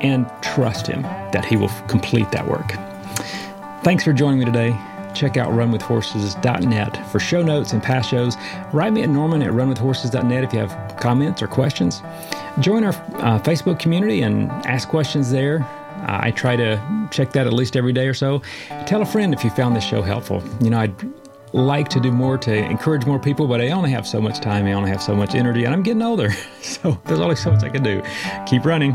And 0.00 0.26
trust 0.42 0.86
Him 0.86 1.02
that 1.02 1.44
He 1.44 1.58
will 1.58 1.70
complete 1.88 2.32
that 2.32 2.48
work. 2.48 2.72
Thanks 3.84 4.02
for 4.02 4.14
joining 4.14 4.38
me 4.38 4.46
today. 4.46 4.70
Check 5.14 5.36
out 5.36 5.50
runwithhorses.net 5.50 7.10
for 7.12 7.20
show 7.20 7.42
notes 7.42 7.74
and 7.74 7.82
past 7.82 8.08
shows. 8.08 8.34
Write 8.72 8.94
me 8.94 9.02
at 9.02 9.10
norman 9.10 9.42
at 9.42 9.50
runwithhorses.net 9.50 10.42
if 10.42 10.54
you 10.54 10.58
have 10.60 10.96
comments 10.96 11.42
or 11.42 11.48
questions. 11.48 12.00
Join 12.60 12.84
our 12.84 12.92
uh, 12.92 13.38
Facebook 13.40 13.78
community 13.78 14.22
and 14.22 14.50
ask 14.66 14.88
questions 14.88 15.30
there. 15.30 15.62
Uh, 15.62 16.20
I 16.22 16.30
try 16.32 16.56
to 16.56 17.08
check 17.10 17.32
that 17.32 17.46
at 17.46 17.52
least 17.52 17.76
every 17.76 17.92
day 17.92 18.08
or 18.08 18.14
so. 18.14 18.42
Tell 18.86 19.02
a 19.02 19.06
friend 19.06 19.32
if 19.32 19.44
you 19.44 19.50
found 19.50 19.74
this 19.74 19.84
show 19.84 20.02
helpful. 20.02 20.42
You 20.60 20.70
know, 20.70 20.78
I'd 20.78 20.94
like 21.52 21.88
to 21.90 22.00
do 22.00 22.10
more 22.10 22.38
to 22.38 22.54
encourage 22.54 23.06
more 23.06 23.18
people, 23.18 23.46
but 23.46 23.60
I 23.60 23.70
only 23.70 23.90
have 23.90 24.06
so 24.06 24.20
much 24.20 24.40
time. 24.40 24.66
I 24.66 24.72
only 24.72 24.90
have 24.90 25.02
so 25.02 25.14
much 25.14 25.34
energy, 25.34 25.64
and 25.64 25.72
I'm 25.74 25.82
getting 25.82 26.02
older. 26.02 26.30
So 26.62 26.98
there's 27.06 27.20
only 27.20 27.36
so 27.36 27.50
much 27.50 27.64
I 27.64 27.68
can 27.68 27.82
do. 27.82 28.02
Keep 28.46 28.64
running. 28.64 28.94